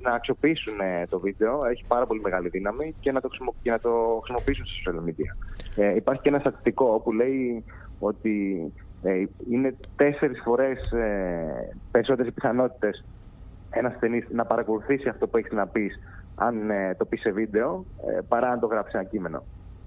να 0.00 0.12
αξιοποιήσουν 0.14 0.80
ε, 0.80 1.06
το 1.06 1.20
βίντεο, 1.20 1.64
έχει 1.64 1.84
πάρα 1.88 2.06
πολύ 2.06 2.20
μεγάλη 2.20 2.48
δύναμη 2.48 2.94
και 3.00 3.12
να 3.12 3.20
το, 3.20 3.28
και 3.62 3.70
να 3.70 3.78
το 3.78 4.20
χρησιμοποιήσουν 4.24 4.66
στα 4.66 4.92
social 4.92 5.08
media. 5.08 5.30
Ε, 5.76 5.94
υπάρχει 5.94 6.22
και 6.22 6.28
ένα 6.28 6.38
στατιστικό 6.38 7.00
που 7.04 7.12
λέει 7.12 7.64
ότι 7.98 8.56
ε, 8.76 8.85
είναι 9.50 9.74
τέσσερις 9.96 10.40
φορές 10.44 10.92
ε, 10.92 11.76
περισσότερες 11.90 12.32
πιθανότητες 12.32 13.04
ένας 13.70 13.92
ασθενή 13.92 14.24
να 14.32 14.44
παρακολουθήσει 14.44 15.08
αυτό 15.08 15.26
που 15.26 15.36
έχεις 15.36 15.52
να 15.52 15.66
πεις 15.66 16.00
αν 16.34 16.54
το 16.96 17.04
πεις 17.04 17.20
σε 17.20 17.30
βίντεο 17.30 17.84
παρά 18.28 18.50
αν 18.50 18.60
το 18.60 18.66
γράψει 18.66 18.92
ένα 18.94 19.04
κείμενο. 19.04 19.42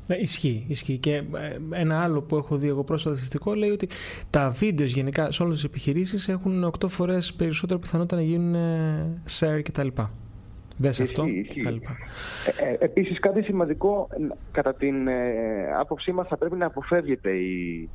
Ναι, 0.09 0.15
ισχύει, 0.15 0.65
ισχύει. 0.67 0.97
Και 0.97 1.15
ε, 1.15 1.23
ένα 1.71 2.03
άλλο 2.03 2.21
που 2.21 2.35
έχω 2.35 2.55
δει 2.55 2.67
εγώ 2.67 2.83
πρόσφατα 2.83 3.15
στατιστικό 3.15 3.53
λέει 3.53 3.69
ότι 3.69 3.87
τα 4.29 4.49
βίντεος 4.49 4.91
γενικά 4.93 5.31
σε 5.31 5.43
όλες 5.43 5.55
τις 5.55 5.63
επιχειρήσεις 5.63 6.27
έχουν 6.27 6.71
8 6.79 6.87
φορές 6.87 7.33
περισσότερο 7.33 7.79
πιθανότητα 7.79 8.15
να 8.15 8.21
γίνουν 8.21 8.55
ε, 8.55 9.21
share 9.39 9.61
κτλ. 9.63 9.87
Δες 10.77 10.99
αυτό 10.99 11.23
κτλ. 11.23 11.75
Ε, 11.75 12.69
ε, 12.69 12.77
επίσης 12.79 13.19
κάτι 13.19 13.41
σημαντικό 13.43 14.07
κατά 14.51 14.73
την 14.73 15.07
ε, 15.07 15.13
άποψή 15.79 16.11
μας 16.11 16.27
θα 16.27 16.37
πρέπει 16.37 16.55
να 16.55 16.65
αποφεύγεται 16.65 17.31
η, 17.31 17.89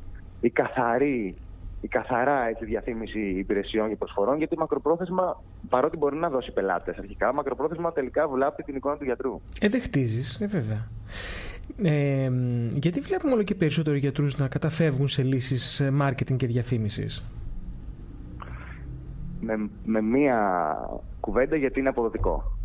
η 0.45 0.49
καθαρή 0.49 1.35
η 1.81 1.87
καθαρά 1.87 2.47
έτσι, 2.47 2.65
διαφήμιση 2.65 3.19
υπηρεσιών 3.19 3.89
και 3.89 3.95
προσφορών, 3.95 4.37
γιατί 4.37 4.57
μακροπρόθεσμα, 4.57 5.43
παρότι 5.69 5.97
μπορεί 5.97 6.15
να 6.15 6.29
δώσει 6.29 6.51
πελάτες 6.51 6.97
αρχικά, 6.97 7.33
μακροπρόθεσμα 7.33 7.91
τελικά 7.91 8.27
βλάπτει 8.27 8.63
την 8.63 8.75
εικόνα 8.75 8.97
του 8.97 9.03
γιατρού. 9.03 9.41
Ε, 9.59 9.67
δεν 9.67 9.81
χτίζεις, 9.81 10.41
ε, 10.41 10.45
βέβαια. 10.47 10.87
Ε, 11.83 12.31
γιατί 12.73 12.99
βλέπουμε 12.99 13.33
όλο 13.33 13.43
και 13.43 13.55
περισσότερο 13.55 13.95
γιατρούς 13.95 14.37
να 14.37 14.47
καταφεύγουν 14.47 15.07
σε 15.07 15.23
λύσεις 15.23 15.89
marketing 16.01 16.35
και 16.37 16.47
διαφήμισης; 16.47 17.25
Με, 19.39 19.69
με 19.85 20.01
μία 20.01 20.39
κουβέντα 21.19 21.55
γιατί 21.55 21.79
είναι 21.79 21.89
αποδοτικό. 21.89 22.57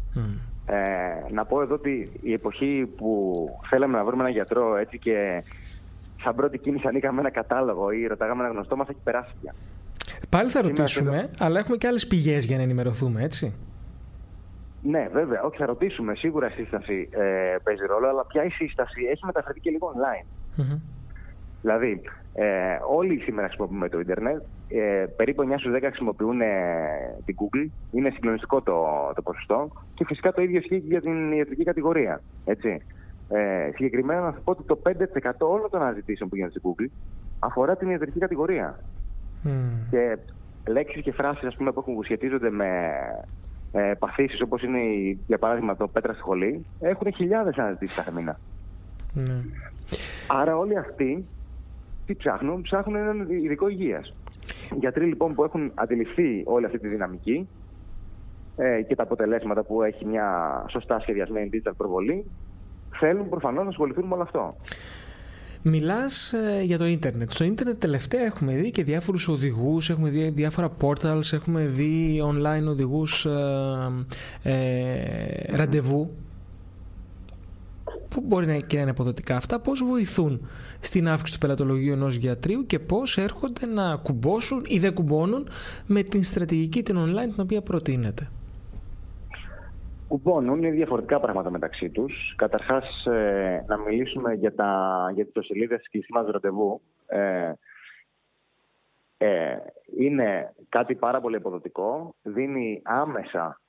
Ε, 0.67 1.33
να 1.33 1.45
πω 1.45 1.63
εδώ 1.63 1.75
ότι 1.75 2.11
η 2.23 2.33
εποχή 2.33 2.89
που 2.97 3.49
θέλαμε 3.69 3.97
να 3.97 4.05
βρούμε 4.05 4.23
έναν 4.23 4.35
γιατρό 4.35 4.77
έτσι 4.77 4.99
και 4.99 5.43
σαν 6.23 6.35
πρώτη 6.35 6.59
κίνηση 6.59 6.87
ανοίγαμε 6.89 7.21
ένα 7.21 7.31
κατάλογο 7.31 7.91
ή 7.91 8.07
ρωτάγαμε 8.07 8.43
ένα 8.43 8.53
γνωστό 8.53 8.77
μας 8.77 8.89
έχει 8.89 9.01
περάσει 9.05 9.33
πια. 9.41 9.55
Πάλι 10.29 10.51
θα 10.51 10.61
ρωτήσουμε, 10.61 11.31
αλλά 11.39 11.59
έχουμε 11.59 11.77
και 11.77 11.87
άλλες 11.87 12.07
πηγές 12.07 12.45
για 12.45 12.57
να 12.57 12.63
ενημερωθούμε, 12.63 13.23
έτσι. 13.23 13.55
Ναι, 14.83 15.09
βέβαια. 15.13 15.43
Όχι, 15.43 15.57
θα 15.57 15.67
ρωτήσουμε. 15.67 16.15
Σίγουρα 16.15 16.47
η 16.47 16.53
σύσταση 16.53 17.09
ε, 17.13 17.57
παίζει 17.63 17.85
ρόλο, 17.87 18.09
αλλά 18.09 18.27
πια 18.27 18.45
η 18.45 18.51
σύσταση 18.51 19.03
έχει 19.11 19.27
μεταφερθεί 19.27 19.61
και 19.61 19.71
λίγο 19.71 19.93
online. 19.95 20.27
Mm-hmm. 20.61 20.79
Δηλαδή, 21.61 22.01
ε, 22.35 22.79
όλοι 22.89 23.21
σήμερα 23.21 23.47
χρησιμοποιούμε 23.47 23.89
το 23.89 24.01
Ιντερνετ. 24.01 24.43
Ε, 24.69 25.07
περίπου 25.17 25.43
9 25.43 25.55
στους 25.59 25.73
10 25.75 25.79
χρησιμοποιούν 25.83 26.41
ε, 26.41 26.47
την 27.25 27.37
Google. 27.39 27.69
Είναι 27.93 28.11
συγκλονιστικό 28.11 28.63
το, 28.63 28.85
το 29.15 29.23
ποσοστό. 29.23 29.71
Και 29.95 30.05
φυσικά 30.05 30.33
το 30.33 30.43
ίδιο 30.43 30.59
ισχύει 30.59 30.81
και 30.81 30.87
για 30.87 31.01
την 31.01 31.33
ιατρική 31.33 31.65
κατηγορία. 31.65 32.23
Έτσι. 32.45 32.83
Ε, 33.33 33.71
συγκεκριμένα 33.75 34.21
να 34.21 34.33
σα 34.33 34.39
πω 34.39 34.51
ότι 34.51 34.63
το 34.63 34.79
5% 34.85 34.93
όλων 35.39 35.71
των 35.71 35.83
αναζητήσεων 35.83 36.29
που 36.29 36.37
γίνονται 36.37 36.59
στην 36.59 36.71
Google 36.71 36.91
αφορά 37.39 37.77
την 37.77 37.91
ιατρική 37.91 38.19
κατηγορία. 38.19 38.81
Mm. 39.45 39.49
Και 39.91 40.19
λέξεις 40.69 41.03
και 41.03 41.13
φράσεις 41.13 41.55
που 41.57 41.65
έχουν 41.77 42.05
σχετίζονται 42.05 42.51
με 42.51 42.91
ε, 43.73 43.93
παθήσεις 43.99 44.41
όπως 44.41 44.63
είναι 44.63 44.79
η, 44.79 45.19
για 45.27 45.39
παράδειγμα 45.39 45.77
το 45.77 45.89
πέτρα 45.89 46.13
στη 46.13 46.21
σχολή 46.21 46.65
έχουν 46.81 47.15
χιλιάδες 47.15 47.57
αναζητήσεις 47.57 47.97
κάθε 47.97 48.13
μήνα. 48.13 48.39
Mm. 49.17 49.21
Άρα 50.29 50.57
όλοι 50.57 50.79
αυτοί 50.79 51.25
τι 52.07 52.15
ψάχνουν, 52.15 52.63
ψάχνουν 52.63 52.97
έναν 52.97 53.31
ειδικό 53.31 53.69
υγείας. 53.69 54.15
Γιατροί 54.79 55.05
λοιπόν 55.05 55.35
που 55.35 55.45
έχουν 55.45 55.73
αντιληφθεί 55.75 56.43
όλη 56.45 56.65
αυτή 56.65 56.79
τη 56.79 56.89
δυναμική 56.89 57.49
ε, 58.57 58.83
και 58.83 58.95
τα 58.95 59.03
αποτελέσματα 59.03 59.63
που 59.63 59.83
έχει 59.83 60.05
μια 60.07 60.65
σωστά 60.69 61.01
σχεδιασμένη 61.01 61.51
digital 61.53 61.73
προβολή 61.77 62.25
θέλουν 62.99 63.29
προφανώς 63.29 63.65
να 63.65 63.71
ασχοληθούν 63.71 64.05
με 64.05 64.15
όλο 64.15 64.23
αυτό. 64.23 64.55
Μιλάς 65.63 66.33
ε, 66.33 66.63
για 66.63 66.79
το 66.79 66.87
ίντερνετ. 66.87 67.31
Στο 67.31 67.45
ίντερνετ 67.45 67.81
τελευταία 67.81 68.25
έχουμε 68.25 68.55
δει 68.55 68.71
και 68.71 68.85
διάφορους 68.85 69.29
οδηγούς, 69.29 69.91
έχουμε 69.91 70.11
δει 70.11 70.29
διάφορα 70.29 70.71
portals, 70.81 71.33
έχουμε 71.33 71.65
δει 71.65 72.23
online 72.25 72.67
οδηγούς 72.69 73.25
ε, 73.25 74.07
ε, 74.43 75.57
ραντεβού. 75.57 76.11
Πού 78.09 78.25
μπορεί 78.27 78.47
να, 78.47 78.57
και 78.57 78.77
να 78.77 78.83
είναι 78.83 78.91
αποδοτικά 78.91 79.37
αυτά, 79.37 79.61
πώς 79.61 79.83
βοηθούν 79.85 80.49
στην 80.81 81.09
αύξηση 81.09 81.33
του 81.33 81.47
πελατολογίου 81.47 81.93
ενός 81.93 82.15
γιατρίου 82.15 82.67
και 82.67 82.79
πώς 82.79 83.19
έρχονται 83.19 83.67
να 83.67 83.97
κουμπώσουν 83.97 84.63
ή 84.67 84.79
δεν 84.79 84.95
κουμπώνουν 84.95 85.49
με 85.87 86.03
την 86.03 86.23
στρατηγική 86.23 86.83
την 86.83 86.97
online 86.99 87.33
την 87.33 87.41
οποία 87.43 87.61
προτείνεται; 87.63 88.29
Κουμπώνουν 90.11 90.59
είναι 90.59 90.71
διαφορετικά 90.71 91.21
πράγματα 91.21 91.51
μεταξύ 91.51 91.91
τους. 91.91 92.35
Καταρχάς, 92.37 93.07
ε, 93.07 93.65
να 93.67 93.77
μιλήσουμε 93.79 94.35
για, 94.35 94.55
τα, 94.55 95.11
για 95.15 95.27
τις 95.27 95.47
σελίδες 95.47 95.89
κλειστή 95.91 96.13
μας 96.13 96.27
ραντεβού. 96.27 96.81
Ε, 97.07 97.53
ε, 99.19 99.57
είναι 99.97 100.55
κάτι 100.69 100.95
πάρα 100.95 101.21
πολύ 101.21 101.37
υποδοτικό. 101.37 102.15
Δίνει 102.23 102.81
άμεσα 102.85 103.61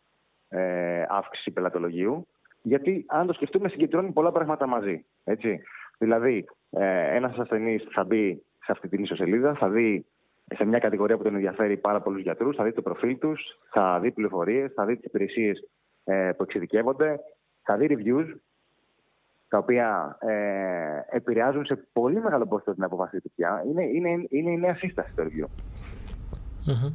ε, 0.49 1.03
αύξηση 1.07 1.51
πελατολογίου. 1.51 2.27
Γιατί 2.61 3.05
αν 3.07 3.27
το 3.27 3.33
σκεφτούμε 3.33 3.69
συγκεντρώνει 3.69 4.11
πολλά 4.11 4.31
πράγματα 4.31 4.67
μαζί. 4.67 5.05
Έτσι. 5.23 5.61
Δηλαδή, 5.97 6.45
ε, 6.69 7.15
ένας 7.15 7.37
ασθενής 7.37 7.87
θα 7.91 8.03
μπει 8.03 8.43
σε 8.63 8.71
αυτή 8.71 8.87
την 8.87 9.03
ιστοσελίδα, 9.03 9.53
θα 9.55 9.69
δει 9.69 10.05
σε 10.55 10.65
μια 10.65 10.79
κατηγορία 10.79 11.17
που 11.17 11.23
τον 11.23 11.35
ενδιαφέρει 11.35 11.77
πάρα 11.77 12.01
πολλούς 12.01 12.21
γιατρούς, 12.21 12.55
θα 12.55 12.63
δει 12.63 12.73
το 12.73 12.81
προφίλ 12.81 13.17
τους, 13.17 13.41
θα 13.71 13.99
δει 13.99 14.11
πληροφορίες, 14.11 14.71
θα 14.73 14.85
δει 14.85 14.95
τις 14.95 15.05
υπηρεσίες 15.05 15.59
ε, 15.59 15.80
που 16.37 16.43
εξειδικεύονται, 16.43 17.19
θα 17.63 17.77
δει 17.77 17.87
reviews, 17.89 18.35
τα 19.47 19.57
οποία 19.57 20.17
ε, 20.19 21.15
επηρεάζουν 21.15 21.65
σε 21.65 21.87
πολύ 21.93 22.21
μεγάλο 22.21 22.47
ποσοστό 22.47 22.73
την 22.73 22.83
αποφασή 22.83 23.21
του 23.21 23.31
πια. 23.35 23.63
Είναι, 23.69 23.83
είναι, 23.83 24.25
είναι 24.29 24.51
η 24.51 24.57
νέα 24.57 24.75
σύσταση 24.75 25.13
το 25.15 25.23
review 25.23 25.47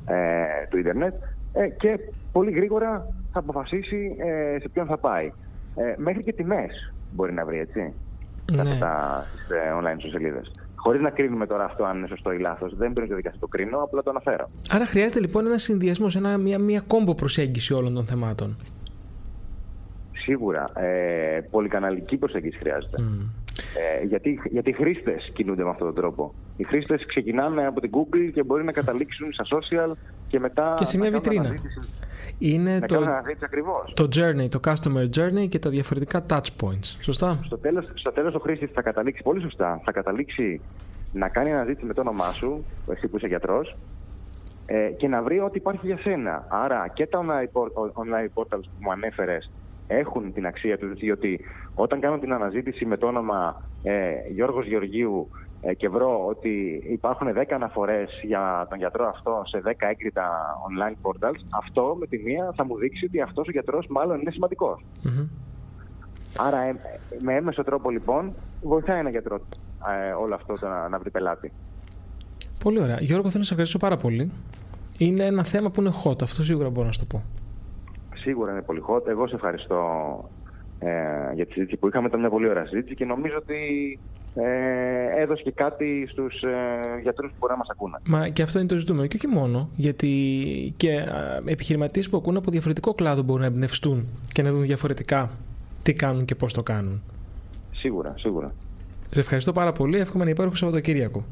ε, 0.06 0.66
του 0.70 0.78
ίντερνετ 0.78 1.14
ε, 1.52 1.68
και 1.68 1.98
πολύ 2.32 2.50
γρήγορα 2.50 3.06
θα 3.32 3.38
αποφασίσει 3.38 4.16
ε, 4.18 4.58
σε 4.60 4.68
ποιον 4.68 4.86
θα 4.86 4.98
πάει. 4.98 5.32
Ε, 5.76 5.94
μέχρι 5.96 6.22
και 6.22 6.32
τιμές 6.32 6.92
μπορεί 7.12 7.32
να 7.32 7.44
βρει, 7.44 7.58
έτσι, 7.58 7.94
ναι. 8.52 8.60
αυτά 8.60 9.22
στις 9.32 9.50
ε, 9.50 9.72
online 9.80 10.10
σελίδες. 10.10 10.50
Χωρίς 10.74 11.00
να 11.00 11.10
κρίνουμε 11.10 11.46
τώρα 11.46 11.64
αυτό 11.64 11.84
αν 11.84 11.96
είναι 11.96 12.06
σωστό 12.06 12.32
ή 12.32 12.38
λάθος. 12.38 12.76
Δεν 12.76 12.92
πρέπει 12.92 13.22
να 13.24 13.32
το 13.38 13.46
κρίνω, 13.46 13.78
απλά 13.82 14.02
το 14.02 14.10
αναφέρω. 14.10 14.50
Άρα 14.70 14.86
χρειάζεται 14.86 15.20
λοιπόν 15.20 15.46
ένα 15.46 15.58
συνδυασμός, 15.58 16.16
μια, 16.40 16.58
μια 16.58 16.80
κόμπο 16.86 17.14
προσέγγιση 17.14 17.74
όλων 17.74 17.94
των 17.94 18.06
θεμάτων. 18.06 18.56
Σίγουρα. 20.26 20.80
Ε, 20.80 21.40
πολυκαναλική 21.50 22.16
προσέγγιση 22.16 22.58
χρειάζεται. 22.58 23.02
Ε, 24.00 24.04
γιατί, 24.04 24.40
γιατί 24.50 24.70
οι 24.70 24.72
χρήστες 24.72 25.30
κινούνται 25.32 25.64
με 25.64 25.70
αυτόν 25.70 25.86
τον 25.86 25.96
τρόπο. 25.96 26.34
Οι 26.56 26.64
χρήστες 26.64 27.06
ξεκινάνε 27.06 27.66
από 27.66 27.80
την 27.80 27.90
Google 27.94 28.30
και 28.32 28.42
μπορεί 28.42 28.64
να 28.64 28.72
καταλήξουν 28.72 29.32
στα 29.32 29.44
social 29.44 29.92
και 30.28 30.40
μετά. 30.40 30.74
Και 30.78 30.84
σε 30.84 30.98
μια 30.98 31.10
βιτρίνα. 31.10 31.54
Είναι 32.38 32.80
το, 32.80 33.04
το 33.94 34.08
journey, 34.16 34.48
το 34.48 34.60
customer 34.64 35.04
journey 35.16 35.48
και 35.48 35.58
τα 35.58 35.70
διαφορετικά 35.70 36.26
touch 36.30 36.48
points. 36.60 36.96
Σωστά; 37.00 37.38
Στο 37.44 37.58
τέλος 37.58 37.90
στο 37.94 38.12
τέλος 38.12 38.34
ο 38.34 38.38
χρήστη 38.38 38.66
θα 38.66 38.82
καταλήξει 38.82 39.22
πολύ 39.22 39.40
σωστά. 39.40 39.80
Θα 39.84 39.92
καταλήξει 39.92 40.60
να 41.12 41.28
κάνει 41.28 41.52
αναζήτηση 41.52 41.86
με 41.86 41.92
το 41.92 42.00
όνομά 42.00 42.32
σου, 42.32 42.64
εσύ 42.90 43.08
που 43.08 43.16
είσαι 43.16 43.26
γιατρός, 43.26 43.76
ε, 44.66 44.90
και 44.96 45.08
να 45.08 45.22
βρει 45.22 45.40
ό,τι 45.40 45.58
υπάρχει 45.58 45.86
για 45.86 45.98
σένα. 45.98 46.46
Άρα 46.48 46.88
και 46.94 47.06
τα 47.06 47.20
online 47.94 48.28
portals 48.34 48.62
που 48.62 48.78
μου 48.78 48.92
ανέφερες 48.92 49.50
έχουν 49.86 50.32
την 50.32 50.46
αξία 50.46 50.78
τους, 50.78 50.98
διότι 50.98 51.40
όταν 51.74 52.00
κάνω 52.00 52.18
την 52.18 52.32
αναζήτηση 52.32 52.84
με 52.86 52.96
το 52.96 53.06
όνομα 53.06 53.62
ε, 53.82 54.12
Γιώργος 54.32 54.66
Γεωργίου 54.66 55.28
ε, 55.60 55.74
και 55.74 55.88
βρω 55.88 56.26
ότι 56.26 56.82
υπάρχουν 56.90 57.28
10 57.36 57.44
αναφορές 57.54 58.20
για 58.22 58.66
τον 58.68 58.78
γιατρό 58.78 59.08
αυτό 59.08 59.42
σε 59.46 59.62
10 59.64 59.70
έγκριτα 59.78 60.30
online 60.68 60.96
portals, 61.02 61.40
αυτό 61.50 61.96
με 62.00 62.06
τη 62.06 62.18
μία 62.18 62.52
θα 62.56 62.64
μου 62.64 62.78
δείξει 62.78 63.04
ότι 63.04 63.20
αυτός 63.20 63.48
ο 63.48 63.50
γιατρός 63.50 63.86
μάλλον 63.88 64.20
είναι 64.20 64.32
Άρα 66.36 66.62
ε, 66.62 66.76
με 67.20 67.34
έμεσο 67.34 67.64
τρόπο 67.64 67.90
λοιπόν 67.90 68.32
βοηθάει 68.62 68.98
ένα 68.98 69.10
γιατρό 69.10 69.40
ε, 70.08 70.12
όλο 70.12 70.34
αυτό 70.34 70.58
το 70.58 70.68
να, 70.68 70.88
να 70.88 70.98
βρει 70.98 71.10
πελάτη. 71.10 71.52
Πολύ 72.58 72.80
ωραία. 72.80 72.96
Γιώργο, 73.00 73.28
θέλω 73.28 73.38
να 73.38 73.44
σε 73.44 73.52
ευχαριστήσω 73.52 73.78
πάρα 73.78 73.96
πολύ. 73.96 74.30
Είναι 74.98 75.24
ένα 75.24 75.44
θέμα 75.44 75.70
που 75.70 75.80
είναι 75.80 75.92
hot, 76.04 76.22
αυτό 76.22 76.44
σίγουρα 76.44 76.70
μπορώ 76.70 76.86
να 76.86 76.92
σου 76.92 76.98
το 76.98 77.04
πω 77.04 77.22
σίγουρα 78.26 78.52
είναι 78.52 78.62
πολύ 78.62 78.82
hot. 78.88 79.06
Εγώ 79.06 79.26
σε 79.28 79.34
ευχαριστώ 79.34 79.80
ε, 80.78 80.88
για 81.34 81.46
τη 81.46 81.52
συζήτηση 81.52 81.76
που 81.76 81.88
είχαμε. 81.88 82.06
Ήταν 82.06 82.20
μια 82.20 82.30
πολύ 82.30 82.48
ωραία 82.48 82.66
συζήτηση 82.66 82.94
και 82.94 83.04
νομίζω 83.04 83.36
ότι 83.36 83.60
ε, 84.34 85.22
έδωσε 85.22 85.42
και 85.42 85.50
κάτι 85.50 86.06
στους 86.10 86.42
ε, 86.42 87.00
γιατρούς 87.02 87.30
που 87.30 87.36
μπορεί 87.38 87.52
να 87.52 87.58
μας 87.58 87.68
ακούνε. 87.70 87.98
Μα 88.06 88.28
και 88.28 88.42
αυτό 88.42 88.58
είναι 88.58 88.68
το 88.68 88.78
ζητούμενο. 88.78 89.06
Και 89.06 89.16
όχι 89.16 89.26
μόνο. 89.26 89.68
Γιατί 89.76 90.10
και 90.76 90.90
ε, 90.90 91.06
επιχειρηματίες 91.44 92.08
που 92.08 92.16
ακούν 92.16 92.36
από 92.36 92.50
διαφορετικό 92.50 92.94
κλάδο 92.94 93.22
μπορούν 93.22 93.40
να 93.40 93.46
εμπνευστούν 93.46 94.06
και 94.32 94.42
να 94.42 94.50
δουν 94.50 94.62
διαφορετικά 94.62 95.30
τι 95.82 95.94
κάνουν 95.94 96.24
και 96.24 96.34
πώς 96.34 96.52
το 96.52 96.62
κάνουν. 96.62 97.02
Σίγουρα, 97.72 98.14
σίγουρα. 98.16 98.52
Σε 99.10 99.20
ευχαριστώ 99.20 99.52
πάρα 99.52 99.72
πολύ. 99.72 99.98
Εύχομαι 99.98 100.24
να 100.24 100.30
υπάρχω 100.30 100.54
Σαββατοκύριακο. 100.54 101.24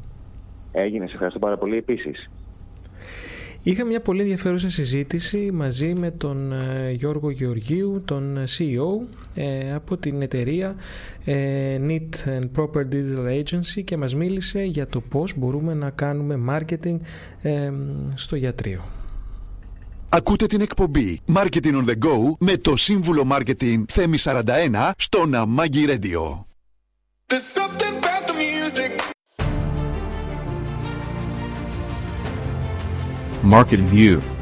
Έγινε. 0.71 1.05
Σε 1.07 1.13
ευχαριστώ 1.13 1.39
πάρα 1.39 1.57
πολύ 1.57 1.77
επίσης. 1.77 2.29
Είχα 3.67 3.85
μια 3.85 4.01
πολύ 4.01 4.21
ενδιαφέρουσα 4.21 4.69
συζήτηση 4.69 5.51
μαζί 5.53 5.93
με 5.93 6.11
τον 6.11 6.51
ε, 6.51 6.91
Γιώργο 6.91 7.29
Γεωργίου, 7.29 8.01
τον 8.05 8.37
ε, 8.37 8.43
CEO 8.57 9.17
ε, 9.35 9.73
από 9.73 9.97
την 9.97 10.21
εταιρεία 10.21 10.75
Neat 11.87 12.09
and 12.25 12.49
Proper 12.55 12.81
Digital 12.91 13.43
Agency 13.43 13.83
και 13.83 13.97
μας 13.97 14.15
μίλησε 14.15 14.61
για 14.61 14.87
το 14.87 15.01
πώς 15.01 15.33
μπορούμε 15.37 15.73
να 15.73 15.89
κάνουμε 15.89 16.39
marketing 16.49 16.97
στο 18.15 18.35
γιατρείο. 18.35 18.85
Ακούτε 20.09 20.45
την 20.45 20.61
εκπομπή 20.61 21.19
Marketing 21.35 21.73
on 21.73 21.85
the 21.85 21.97
Go 22.05 22.33
με 22.39 22.57
το 22.57 22.77
σύμβουλο 22.77 23.27
Marketing 23.31 23.83
Θέμη 23.87 24.17
41 24.19 24.91
στο 24.97 25.25
Ναμάγκη 25.25 25.85
Radio. 25.87 26.43
Market 33.45 33.79
View 33.79 34.34